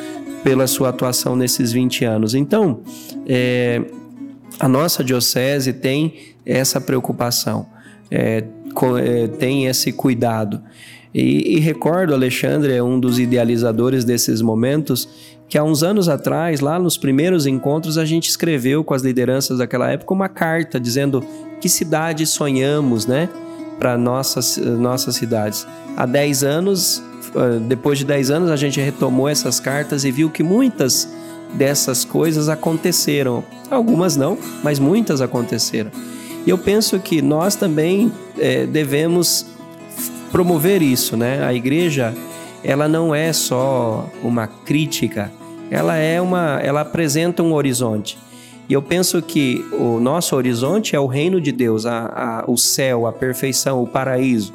pela 0.43 0.67
sua 0.67 0.91
atuação 0.91 1.37
nesses 1.37 1.73
20 1.73 2.05
anos. 2.05 2.35
Então, 2.35 2.81
é, 3.27 3.83
a 4.59 4.69
nossa 4.69 5.03
diocese 5.03 5.73
tem 5.73 6.15
essa 6.47 6.81
preocupação. 6.81 7.67
É, 8.11 8.45
é, 8.45 8.45
tem 9.39 9.67
esse 9.67 9.93
cuidado. 9.93 10.61
E, 11.15 11.57
e, 11.57 11.61
recordo, 11.61 12.13
Alexandre 12.13 12.73
é 12.73 12.83
um 12.83 12.99
dos 12.99 13.19
idealizadores 13.21 14.05
desses 14.05 14.43
momentos, 14.43 15.09
que 15.49 15.57
há 15.57 15.63
uns 15.63 15.83
anos 15.83 16.09
atrás, 16.09 16.59
lá 16.61 16.79
nos 16.79 16.97
primeiros 16.97 17.47
encontros, 17.47 17.97
a 17.97 18.05
gente 18.05 18.29
escreveu 18.29 18.83
com 18.83 18.95
as 18.95 19.03
lideranças 19.03 19.59
daquela 19.59 19.89
época 19.91 20.13
uma 20.13 20.29
carta 20.29 20.81
dizendo 20.81 21.25
que 21.61 21.69
cidade 21.69 22.27
sonhamos, 22.27 23.07
né, 23.07 23.29
para 23.79 23.97
nossas, 23.97 24.57
nossas 24.57 25.15
cidades. 25.15 25.67
Há 25.97 26.05
10 26.05 26.43
anos 26.43 27.03
ah, 27.35 27.59
depois 27.61 27.99
de 27.99 28.05
10 28.05 28.31
anos, 28.31 28.51
a 28.51 28.57
gente 28.57 28.81
retomou 28.81 29.29
essas 29.29 29.59
cartas 29.59 30.05
e 30.05 30.11
viu 30.11 30.31
que 30.31 30.43
muitas 30.43 31.09
dessas 31.55 32.05
coisas 32.05 32.49
aconteceram. 32.49 33.45
Algumas 33.71 34.17
não, 34.17 34.39
mas 34.63 34.79
muitas 34.79 35.21
aconteceram. 35.21 35.91
E 36.47 36.51
eu 36.51 36.59
penso 36.59 36.99
que 36.99 37.23
nós 37.23 37.57
também 37.57 38.13
é, 38.39 38.67
devemos 38.67 39.47
promover 40.31 40.83
isso, 40.83 41.17
né? 41.17 41.45
A 41.45 41.55
igreja, 41.55 42.15
ela 42.63 42.89
não 42.89 43.15
é 43.15 43.33
só 43.33 44.09
uma 44.23 44.47
crítica, 44.47 45.33
ela 45.71 45.97
é 45.97 46.21
uma, 46.21 46.61
ela 46.63 46.81
apresenta 46.83 47.43
um 47.43 47.53
horizonte. 47.55 48.19
E 48.69 48.73
eu 48.73 48.83
penso 48.83 49.21
que 49.21 49.65
o 49.73 50.01
nosso 50.01 50.35
horizonte 50.35 50.97
é 50.97 51.01
o 51.01 51.07
reino 51.07 51.41
de 51.41 51.53
Deus, 51.53 51.87
a, 51.87 52.43
a, 52.47 52.51
o 52.51 52.57
céu, 52.57 53.07
a 53.07 53.13
perfeição, 53.13 53.83
o 53.83 53.87
paraíso. 53.87 54.53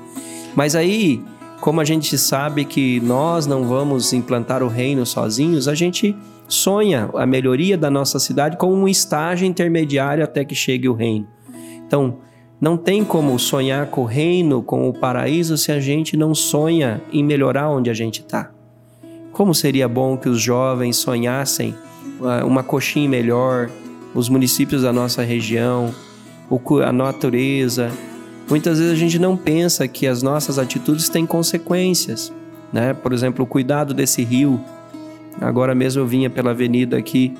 Mas 0.55 0.75
aí, 0.75 1.21
como 1.61 1.79
a 1.79 1.85
gente 1.85 2.17
sabe 2.17 2.65
que 2.65 2.99
nós 3.01 3.45
não 3.45 3.65
vamos 3.65 4.11
implantar 4.13 4.63
o 4.63 4.67
reino 4.67 5.05
sozinhos, 5.05 5.67
a 5.67 5.75
gente 5.75 6.15
sonha 6.47 7.09
a 7.13 7.25
melhoria 7.25 7.77
da 7.77 7.91
nossa 7.91 8.19
cidade 8.19 8.57
como 8.57 8.73
um 8.73 8.87
estágio 8.87 9.45
intermediário 9.47 10.23
até 10.23 10.43
que 10.43 10.55
chegue 10.55 10.89
o 10.89 10.93
reino. 10.93 11.27
Então, 11.89 12.17
não 12.61 12.77
tem 12.77 13.03
como 13.03 13.39
sonhar 13.39 13.87
com 13.87 14.01
o 14.01 14.05
reino, 14.05 14.61
com 14.61 14.87
o 14.87 14.93
paraíso, 14.93 15.57
se 15.57 15.71
a 15.71 15.79
gente 15.79 16.15
não 16.15 16.35
sonha 16.35 17.01
em 17.11 17.23
melhorar 17.23 17.67
onde 17.67 17.89
a 17.89 17.95
gente 17.95 18.21
está. 18.21 18.51
Como 19.31 19.55
seria 19.55 19.87
bom 19.87 20.15
que 20.15 20.29
os 20.29 20.39
jovens 20.39 20.97
sonhassem 20.97 21.73
ah, 22.21 22.45
uma 22.45 22.61
coxinha 22.61 23.09
melhor, 23.09 23.71
os 24.13 24.29
municípios 24.29 24.83
da 24.83 24.93
nossa 24.93 25.23
região, 25.23 25.91
a 26.85 26.91
natureza. 26.91 27.89
Muitas 28.47 28.77
vezes 28.77 28.93
a 28.93 28.97
gente 28.97 29.17
não 29.17 29.35
pensa 29.35 29.87
que 29.87 30.05
as 30.05 30.21
nossas 30.21 30.59
atitudes 30.59 31.09
têm 31.09 31.25
consequências. 31.25 32.31
Né? 32.71 32.93
Por 32.93 33.13
exemplo, 33.13 33.45
o 33.45 33.47
cuidado 33.47 33.95
desse 33.95 34.23
rio. 34.23 34.61
Agora 35.41 35.73
mesmo 35.73 36.03
eu 36.03 36.05
vinha 36.05 36.29
pela 36.29 36.51
avenida 36.51 36.97
aqui, 36.97 37.33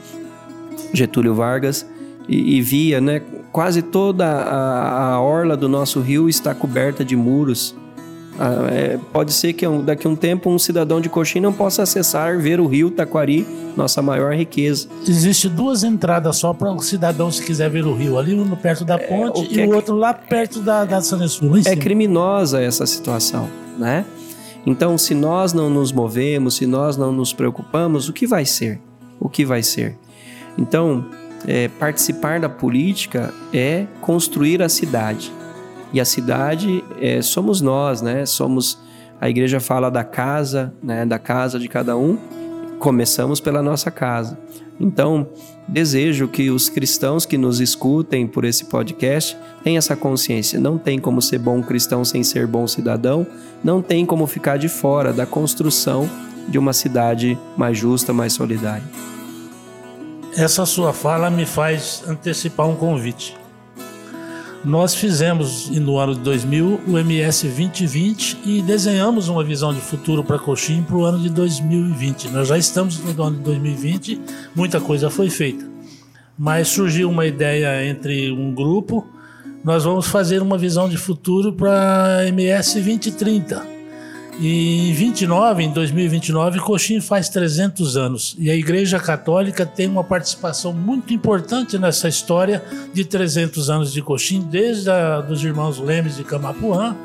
Getúlio 0.91 1.35
Vargas, 1.35 1.85
e, 2.27 2.57
e 2.57 2.61
via, 2.61 2.99
né? 2.99 3.21
Quase 3.59 3.81
toda 3.81 4.25
a, 4.25 5.15
a 5.15 5.21
orla 5.21 5.57
do 5.57 5.67
nosso 5.67 5.99
rio 5.99 6.29
está 6.29 6.55
coberta 6.55 7.03
de 7.03 7.13
muros. 7.13 7.75
Ah, 8.39 8.69
é, 8.71 8.97
pode 9.11 9.33
ser 9.33 9.51
que 9.51 9.67
daqui 9.83 10.07
a 10.07 10.09
um 10.09 10.15
tempo 10.15 10.49
um 10.49 10.57
cidadão 10.57 11.01
de 11.01 11.09
Coxim 11.09 11.41
não 11.41 11.51
possa 11.51 11.83
acessar, 11.83 12.39
ver 12.39 12.61
o 12.61 12.67
rio 12.67 12.89
Taquari, 12.89 13.45
nossa 13.75 14.01
maior 14.01 14.33
riqueza. 14.33 14.87
Existe 15.05 15.49
duas 15.49 15.83
entradas 15.83 16.37
só 16.37 16.53
para 16.53 16.71
um 16.71 16.79
cidadão 16.79 17.29
se 17.29 17.43
quiser 17.43 17.69
ver 17.69 17.85
o 17.85 17.93
rio, 17.93 18.17
ali 18.17 18.33
um 18.33 18.49
perto 18.55 18.85
da 18.85 18.95
é, 18.95 18.97
ponte 18.99 19.59
é, 19.59 19.61
o 19.61 19.65
e 19.65 19.67
o 19.67 19.75
outro 19.75 19.93
lá 19.93 20.13
perto 20.13 20.61
da, 20.61 20.85
da 20.85 21.01
Sanesul. 21.01 21.51
É 21.65 21.75
criminosa 21.75 22.61
essa 22.61 22.85
situação, 22.85 23.49
né? 23.77 24.05
Então, 24.65 24.97
se 24.97 25.13
nós 25.13 25.51
não 25.51 25.69
nos 25.69 25.91
movemos, 25.91 26.55
se 26.55 26.65
nós 26.65 26.95
não 26.95 27.11
nos 27.11 27.33
preocupamos, 27.33 28.07
o 28.07 28.13
que 28.13 28.25
vai 28.25 28.45
ser? 28.45 28.79
O 29.19 29.27
que 29.27 29.43
vai 29.43 29.61
ser? 29.61 29.97
Então, 30.57 31.05
é, 31.47 31.67
participar 31.67 32.39
da 32.39 32.49
política 32.49 33.33
é 33.53 33.85
construir 34.01 34.61
a 34.61 34.69
cidade. 34.69 35.31
E 35.91 35.99
a 35.99 36.05
cidade 36.05 36.83
é, 37.01 37.21
somos 37.21 37.61
nós, 37.61 38.01
né? 38.01 38.25
Somos 38.25 38.77
a 39.19 39.29
igreja 39.29 39.59
fala 39.59 39.89
da 39.89 40.03
casa, 40.03 40.73
né? 40.81 41.05
Da 41.05 41.17
casa 41.17 41.59
de 41.59 41.67
cada 41.67 41.97
um. 41.97 42.17
Começamos 42.77 43.39
pela 43.39 43.61
nossa 43.61 43.89
casa. 43.89 44.37
Então, 44.79 45.27
desejo 45.67 46.27
que 46.27 46.49
os 46.49 46.69
cristãos 46.69 47.25
que 47.25 47.37
nos 47.37 47.59
escutem 47.59 48.25
por 48.25 48.45
esse 48.45 48.65
podcast 48.65 49.37
tenham 49.61 49.77
essa 49.77 49.95
consciência. 49.95 50.59
Não 50.59 50.77
tem 50.77 50.99
como 50.99 51.21
ser 51.21 51.39
bom 51.39 51.61
cristão 51.61 52.05
sem 52.05 52.23
ser 52.23 52.47
bom 52.47 52.65
cidadão. 52.65 53.27
Não 53.63 53.81
tem 53.81 54.05
como 54.05 54.25
ficar 54.25 54.57
de 54.57 54.69
fora 54.69 55.11
da 55.11 55.25
construção 55.25 56.09
de 56.47 56.57
uma 56.57 56.71
cidade 56.71 57.37
mais 57.57 57.77
justa, 57.77 58.13
mais 58.13 58.33
solidária. 58.33 58.83
Essa 60.39 60.65
sua 60.65 60.93
fala 60.93 61.29
me 61.29 61.45
faz 61.45 62.01
antecipar 62.07 62.65
um 62.65 62.73
convite. 62.73 63.35
Nós 64.63 64.95
fizemos 64.95 65.69
no 65.69 65.97
ano 65.97 66.15
de 66.15 66.21
2000 66.21 66.79
o 66.87 66.97
MS 66.97 67.45
2020 67.45 68.37
e 68.45 68.61
desenhamos 68.61 69.27
uma 69.27 69.43
visão 69.43 69.73
de 69.73 69.81
futuro 69.81 70.23
para 70.23 70.39
Coxim 70.39 70.81
para 70.81 70.95
o 70.95 71.03
ano 71.03 71.19
de 71.19 71.29
2020. 71.29 72.29
Nós 72.29 72.47
já 72.47 72.57
estamos 72.57 72.99
no 72.99 73.21
ano 73.21 73.35
de 73.35 73.43
2020, 73.43 74.21
muita 74.55 74.79
coisa 74.79 75.09
foi 75.09 75.29
feita. 75.29 75.69
Mas 76.37 76.69
surgiu 76.69 77.09
uma 77.09 77.25
ideia 77.25 77.85
entre 77.85 78.31
um 78.31 78.55
grupo, 78.55 79.05
nós 79.61 79.83
vamos 79.83 80.07
fazer 80.07 80.41
uma 80.41 80.57
visão 80.57 80.87
de 80.87 80.95
futuro 80.95 81.51
para 81.51 82.25
MS 82.29 82.75
2030 82.75 83.78
e 84.39 84.89
em 84.89 84.93
29, 84.93 85.63
em 85.63 85.69
2029, 85.69 86.59
Coxim 86.59 87.01
faz 87.01 87.27
300 87.27 87.97
anos. 87.97 88.35
E 88.39 88.49
a 88.49 88.55
Igreja 88.55 88.97
Católica 88.97 89.65
tem 89.65 89.87
uma 89.87 90.03
participação 90.03 90.71
muito 90.71 91.13
importante 91.13 91.77
nessa 91.77 92.07
história 92.07 92.63
de 92.93 93.03
300 93.03 93.69
anos 93.69 93.91
de 93.91 94.01
Coxim, 94.01 94.41
desde 94.41 94.89
a, 94.89 95.19
dos 95.19 95.43
irmãos 95.43 95.77
Lemes 95.77 96.15
de 96.15 96.23
Camapuã, 96.23 96.95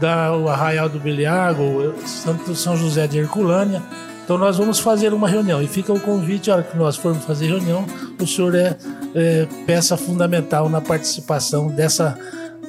da 0.00 0.36
o 0.36 0.48
Arraial 0.48 0.88
do 0.88 1.00
Beliago, 1.00 1.94
Santo 2.06 2.54
São 2.54 2.76
José 2.76 3.08
de 3.08 3.18
Herculânia. 3.18 3.82
Então 4.24 4.38
nós 4.38 4.56
vamos 4.56 4.78
fazer 4.78 5.12
uma 5.12 5.28
reunião 5.28 5.60
e 5.60 5.66
fica 5.66 5.92
o 5.92 5.98
convite, 5.98 6.48
a 6.48 6.54
hora 6.54 6.62
que 6.62 6.78
nós 6.78 6.96
formos 6.96 7.24
fazer 7.24 7.48
reunião, 7.48 7.84
o 8.20 8.26
senhor 8.26 8.54
é, 8.54 8.78
é 9.14 9.48
peça 9.66 9.96
fundamental 9.96 10.68
na 10.68 10.80
participação 10.80 11.68
dessa 11.68 12.16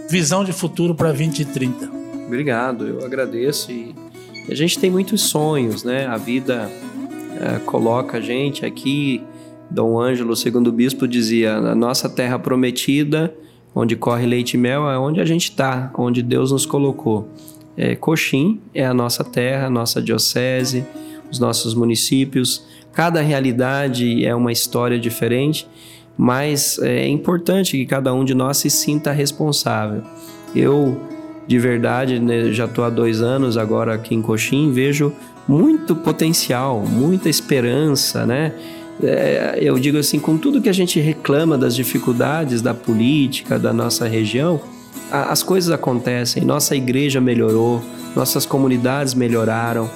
visão 0.10 0.44
de 0.44 0.52
futuro 0.52 0.96
para 0.96 1.10
2030. 1.10 1.90
Obrigado, 2.26 2.88
eu 2.88 3.06
agradeço 3.06 3.72
e 3.72 4.05
a 4.50 4.56
gente 4.56 4.78
tem 4.80 4.89
muitos 4.89 5.22
sonhos, 5.24 5.84
né? 5.84 6.06
A 6.06 6.18
vida 6.18 6.72
é, 7.39 7.60
coloca 7.60 8.18
a 8.18 8.22
gente 8.22 8.66
aqui. 8.66 9.22
Dom 9.70 10.00
Ângelo, 10.00 10.36
segundo 10.36 10.68
o 10.68 10.72
bispo, 10.72 11.08
dizia: 11.08 11.56
a 11.56 11.76
nossa 11.76 12.08
terra 12.08 12.38
prometida, 12.38 13.34
onde 13.74 13.96
corre 13.96 14.26
leite 14.26 14.54
e 14.54 14.58
mel, 14.58 14.89
é 14.89 14.98
onde 14.98 15.20
a 15.20 15.26
gente 15.26 15.50
está, 15.50 15.91
onde 15.98 16.22
Deus 16.22 16.52
nos 16.52 16.66
colocou. 16.66 17.28
É, 17.76 17.96
Coxim 17.96 18.62
é 18.74 18.86
a 18.86 18.93
nossa 18.93 19.24
terra, 19.24 19.68
a 19.68 19.70
nossa 19.70 20.02
diocese, 20.02 20.86
os 21.32 21.39
nossos 21.39 21.74
municípios. 21.74 22.66
Cada 22.93 23.22
realidade 23.22 24.26
é 24.26 24.34
uma 24.34 24.52
história 24.52 24.98
diferente, 24.98 25.68
mas 26.18 26.80
é 26.80 27.08
importante 27.08 27.76
que 27.78 27.86
cada 27.86 28.14
um 28.14 28.24
de 28.24 28.34
nós 28.34 28.58
se 28.58 28.70
sinta 28.70 29.12
responsável. 29.12 30.02
Eu 30.56 30.98
de 31.48 31.60
verdade, 31.60 32.20
né, 32.20 32.52
já 32.52 32.66
estou 32.66 32.84
há 32.84 32.89
dois 32.89 33.22
anos 33.22 33.58
agora 33.58 33.93
aqui 33.93 34.16
em 34.16 34.22
Coxim, 34.22 34.72
vejo 34.72 35.14
muito 35.48 35.96
potencial, 35.96 36.80
muita 36.82 37.30
esperança, 37.30 38.26
né? 38.26 38.54
É, 39.04 39.60
eu 39.62 39.78
digo 39.78 39.98
assim, 39.98 40.20
com 40.20 40.38
tudo 40.38 40.62
que 40.62 40.70
a 40.70 40.74
gente 40.74 41.00
reclama 41.00 41.58
das 41.58 41.76
dificuldades 41.76 42.62
da 42.62 42.74
política 42.74 43.60
da 43.60 43.74
nossa 43.74 44.08
região, 44.08 44.60
a, 45.12 45.32
as 45.32 45.43
coisas 45.43 45.72
acontecem. 45.72 46.43
Nossa 46.43 46.76
igreja 46.76 47.20
melhorou, 47.20 47.84
nossas 48.16 48.46
comunidades 48.46 49.14
melhoraram, 49.14 49.89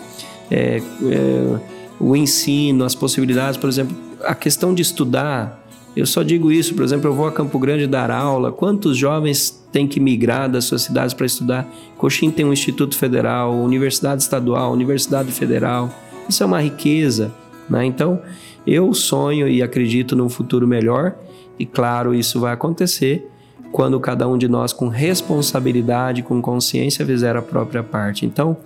é, 0.51 0.81
é, 1.03 1.59
o 1.99 2.15
ensino, 2.15 2.83
as 2.83 2.93
possibilidades, 2.93 3.57
por 3.57 3.69
exemplo, 3.69 3.95
a 4.23 4.35
questão 4.35 4.73
de 4.73 4.81
estudar. 4.81 5.65
Eu 5.95 6.05
só 6.05 6.21
digo 6.21 6.51
isso, 6.51 6.75
por 6.75 6.83
exemplo, 6.83 7.09
eu 7.09 7.13
vou 7.13 7.25
a 7.25 7.31
Campo 7.31 7.57
Grande 7.57 7.87
dar 7.87 8.11
aula. 8.11 8.51
Quantos 8.51 8.97
jovens 8.97 9.58
tem 9.71 9.87
que 9.87 9.99
migrar 9.99 10.49
das 10.49 10.65
suas 10.65 10.81
cidades 10.81 11.13
para 11.13 11.25
estudar. 11.25 11.67
Coxim 11.97 12.31
tem 12.31 12.45
um 12.45 12.53
instituto 12.53 12.97
federal, 12.97 13.55
universidade 13.55 14.21
estadual, 14.21 14.71
universidade 14.71 15.31
federal. 15.31 15.93
Isso 16.27 16.43
é 16.43 16.45
uma 16.45 16.61
riqueza, 16.61 17.31
né? 17.69 17.85
Então, 17.85 18.21
eu 18.65 18.93
sonho 18.93 19.47
e 19.47 19.61
acredito 19.61 20.15
num 20.15 20.29
futuro 20.29 20.67
melhor 20.67 21.15
e 21.57 21.65
claro, 21.65 22.15
isso 22.15 22.39
vai 22.39 22.53
acontecer 22.53 23.29
quando 23.71 23.99
cada 23.99 24.27
um 24.27 24.37
de 24.37 24.47
nós 24.47 24.73
com 24.73 24.87
responsabilidade, 24.87 26.23
com 26.23 26.41
consciência 26.41 27.05
fizer 27.05 27.35
a 27.35 27.41
própria 27.41 27.83
parte. 27.83 28.25
Então, 28.25 28.57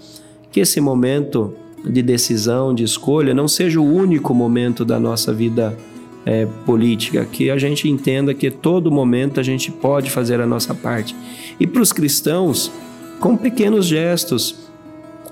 que 0.52 0.60
esse 0.60 0.80
momento 0.80 1.54
de 1.84 2.02
decisão, 2.02 2.74
de 2.74 2.84
escolha 2.84 3.34
não 3.34 3.48
seja 3.48 3.82
o 3.82 3.86
único 3.86 4.34
momento 4.34 4.86
da 4.86 5.00
nossa 5.00 5.34
vida 5.34 5.76
é, 6.26 6.46
política, 6.66 7.26
que 7.26 7.50
a 7.50 7.58
gente 7.58 7.90
entenda 7.90 8.34
que 8.34 8.50
todo 8.50 8.92
momento 8.92 9.40
a 9.40 9.44
gente 9.44 9.72
pode 9.72 10.10
fazer 10.10 10.40
a 10.40 10.46
nossa 10.46 10.74
parte. 10.74 11.16
E 11.60 11.68
para 11.68 11.82
os 11.82 11.92
cristãos, 11.92 12.72
com 13.20 13.36
pequenos 13.36 13.86
gestos, 13.86 14.70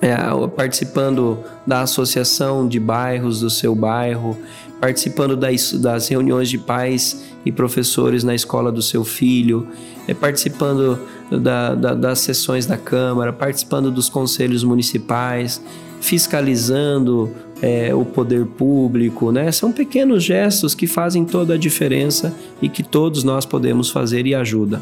é, 0.01 0.15
participando 0.55 1.39
da 1.65 1.81
associação 1.81 2.67
de 2.67 2.79
bairros 2.79 3.41
do 3.41 3.49
seu 3.49 3.75
bairro, 3.75 4.37
participando 4.79 5.37
das, 5.37 5.73
das 5.73 6.07
reuniões 6.07 6.49
de 6.49 6.57
pais 6.57 7.23
e 7.45 7.51
professores 7.51 8.23
na 8.23 8.33
escola 8.33 8.71
do 8.71 8.81
seu 8.81 9.03
filho, 9.03 9.67
é, 10.07 10.13
participando 10.13 10.99
da, 11.29 11.75
da, 11.75 11.93
das 11.93 12.19
sessões 12.19 12.65
da 12.65 12.77
Câmara, 12.77 13.31
participando 13.31 13.91
dos 13.91 14.09
conselhos 14.09 14.63
municipais, 14.63 15.61
fiscalizando 16.01 17.31
é, 17.61 17.93
o 17.93 18.03
poder 18.03 18.45
público, 18.45 19.31
né? 19.31 19.51
São 19.51 19.71
pequenos 19.71 20.23
gestos 20.23 20.75
que 20.75 20.87
fazem 20.87 21.23
toda 21.23 21.53
a 21.53 21.57
diferença 21.57 22.33
e 22.61 22.67
que 22.67 22.83
todos 22.83 23.23
nós 23.23 23.45
podemos 23.45 23.89
fazer 23.89 24.25
e 24.25 24.35
ajuda. 24.35 24.81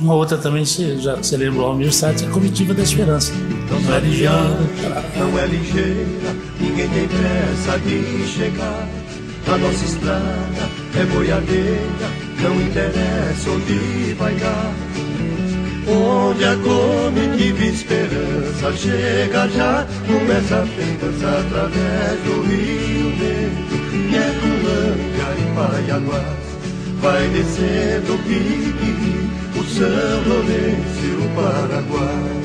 Uma 0.00 0.14
outra 0.14 0.38
também, 0.38 0.64
você, 0.64 0.96
já, 0.96 1.16
você 1.16 1.36
lembrou, 1.36 1.66
Almir 1.66 1.92
Sates, 1.92 2.22
é 2.22 2.26
a 2.26 2.30
Comitiva 2.30 2.72
da 2.72 2.82
Esperança. 2.82 3.32
Não 3.68 3.94
é 3.94 3.98
ligeira, 3.98 4.32
não 5.18 5.38
é 5.38 5.46
ligeira, 5.46 6.36
ninguém 6.60 6.88
tem 6.88 7.08
pressa 7.08 7.78
de 7.80 8.26
chegar. 8.28 8.88
A 9.48 9.58
nossa 9.58 9.84
estrada 9.84 10.70
é 10.96 11.04
boiadeira, 11.06 12.10
não 12.40 12.60
interessa 12.62 13.50
onde 13.50 14.14
vai 14.14 14.34
dar. 14.36 14.91
Onde 15.88 16.44
a 16.44 16.56
comitiva 16.56 17.64
esperança 17.64 18.72
chega 18.76 19.48
já, 19.48 19.86
começa 20.06 20.62
a 20.62 20.66
festança 20.66 21.40
através 21.40 22.20
do 22.22 22.42
Rio 22.42 23.10
Negro, 23.18 23.78
que 23.90 24.16
é 24.16 24.30
Colândia 24.40 25.28
e 25.38 25.44
Paiaguás. 25.56 26.42
Vai 27.00 27.28
descendo 27.30 28.14
o 28.14 28.18
pique, 28.18 29.28
o 29.58 29.64
São 29.64 30.22
Lourenço 30.28 31.02
e 31.02 31.10
o 31.20 31.28
Paraguai. 31.34 32.41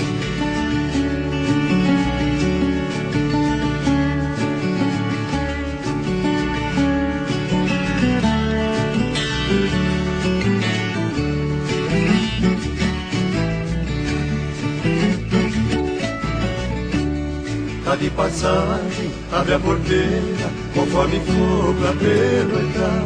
Tá 17.87 17.95
de 17.95 18.09
passagem, 18.09 19.09
abre 19.31 19.53
a 19.53 19.59
porteira, 19.59 20.49
conforme 20.73 21.21
for 21.21 21.73
pra 21.75 21.93
pelo 21.93 22.59
entrar. 22.59 23.05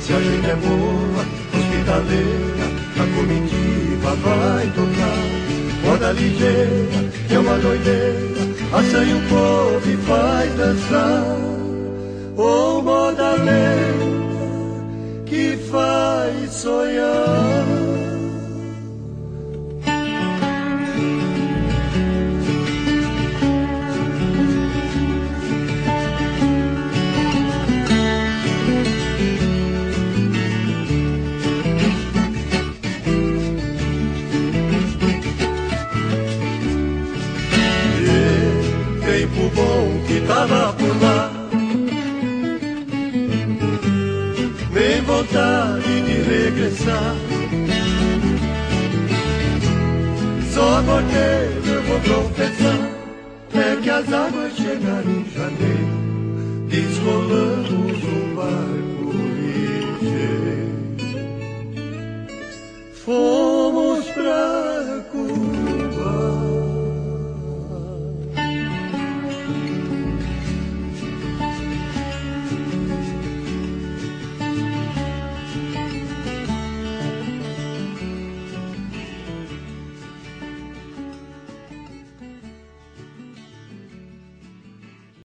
Se 0.00 0.14
a 0.14 0.20
gente 0.20 0.46
é 0.48 0.56
boa, 0.56 1.22
hospitaleira, 1.52 2.64
a 2.96 3.04
comitiva 3.14 4.14
vai 4.24 4.66
tocar. 4.68 5.18
Moda 5.84 6.12
ligeira, 6.12 7.10
é 7.28 7.38
uma 7.38 7.58
doideira, 7.58 8.40
assanha 8.72 9.16
o 9.16 9.20
povo 9.28 9.90
e 9.90 9.96
faz 9.98 10.54
dançar. 10.54 11.36
Ou 12.34 12.78
oh, 12.78 12.82
moda 12.82 13.32
lenta, 13.32 14.86
que 15.26 15.58
faz 15.70 16.50
sonhar. 16.52 17.71
Tava 40.46 40.72
por 40.72 41.02
lá. 41.02 41.30
Vem 44.72 45.02
vontade 45.02 46.02
de 46.02 46.14
regressar. 46.22 47.16
Só 50.52 50.82
porque 50.82 51.68
eu 51.68 51.82
vou 51.82 52.00
confessar 52.00 52.90
é 53.54 53.76
que 53.82 53.90
as 53.90 54.12
águas 54.12 54.54
chegaram 54.54 55.10
em 55.10 55.26
janeiro, 55.30 56.66
desrolamos 56.68 58.02
um 58.02 58.34
barco 58.34 59.12
ligeiro. 59.36 60.72
Foi 63.04 63.52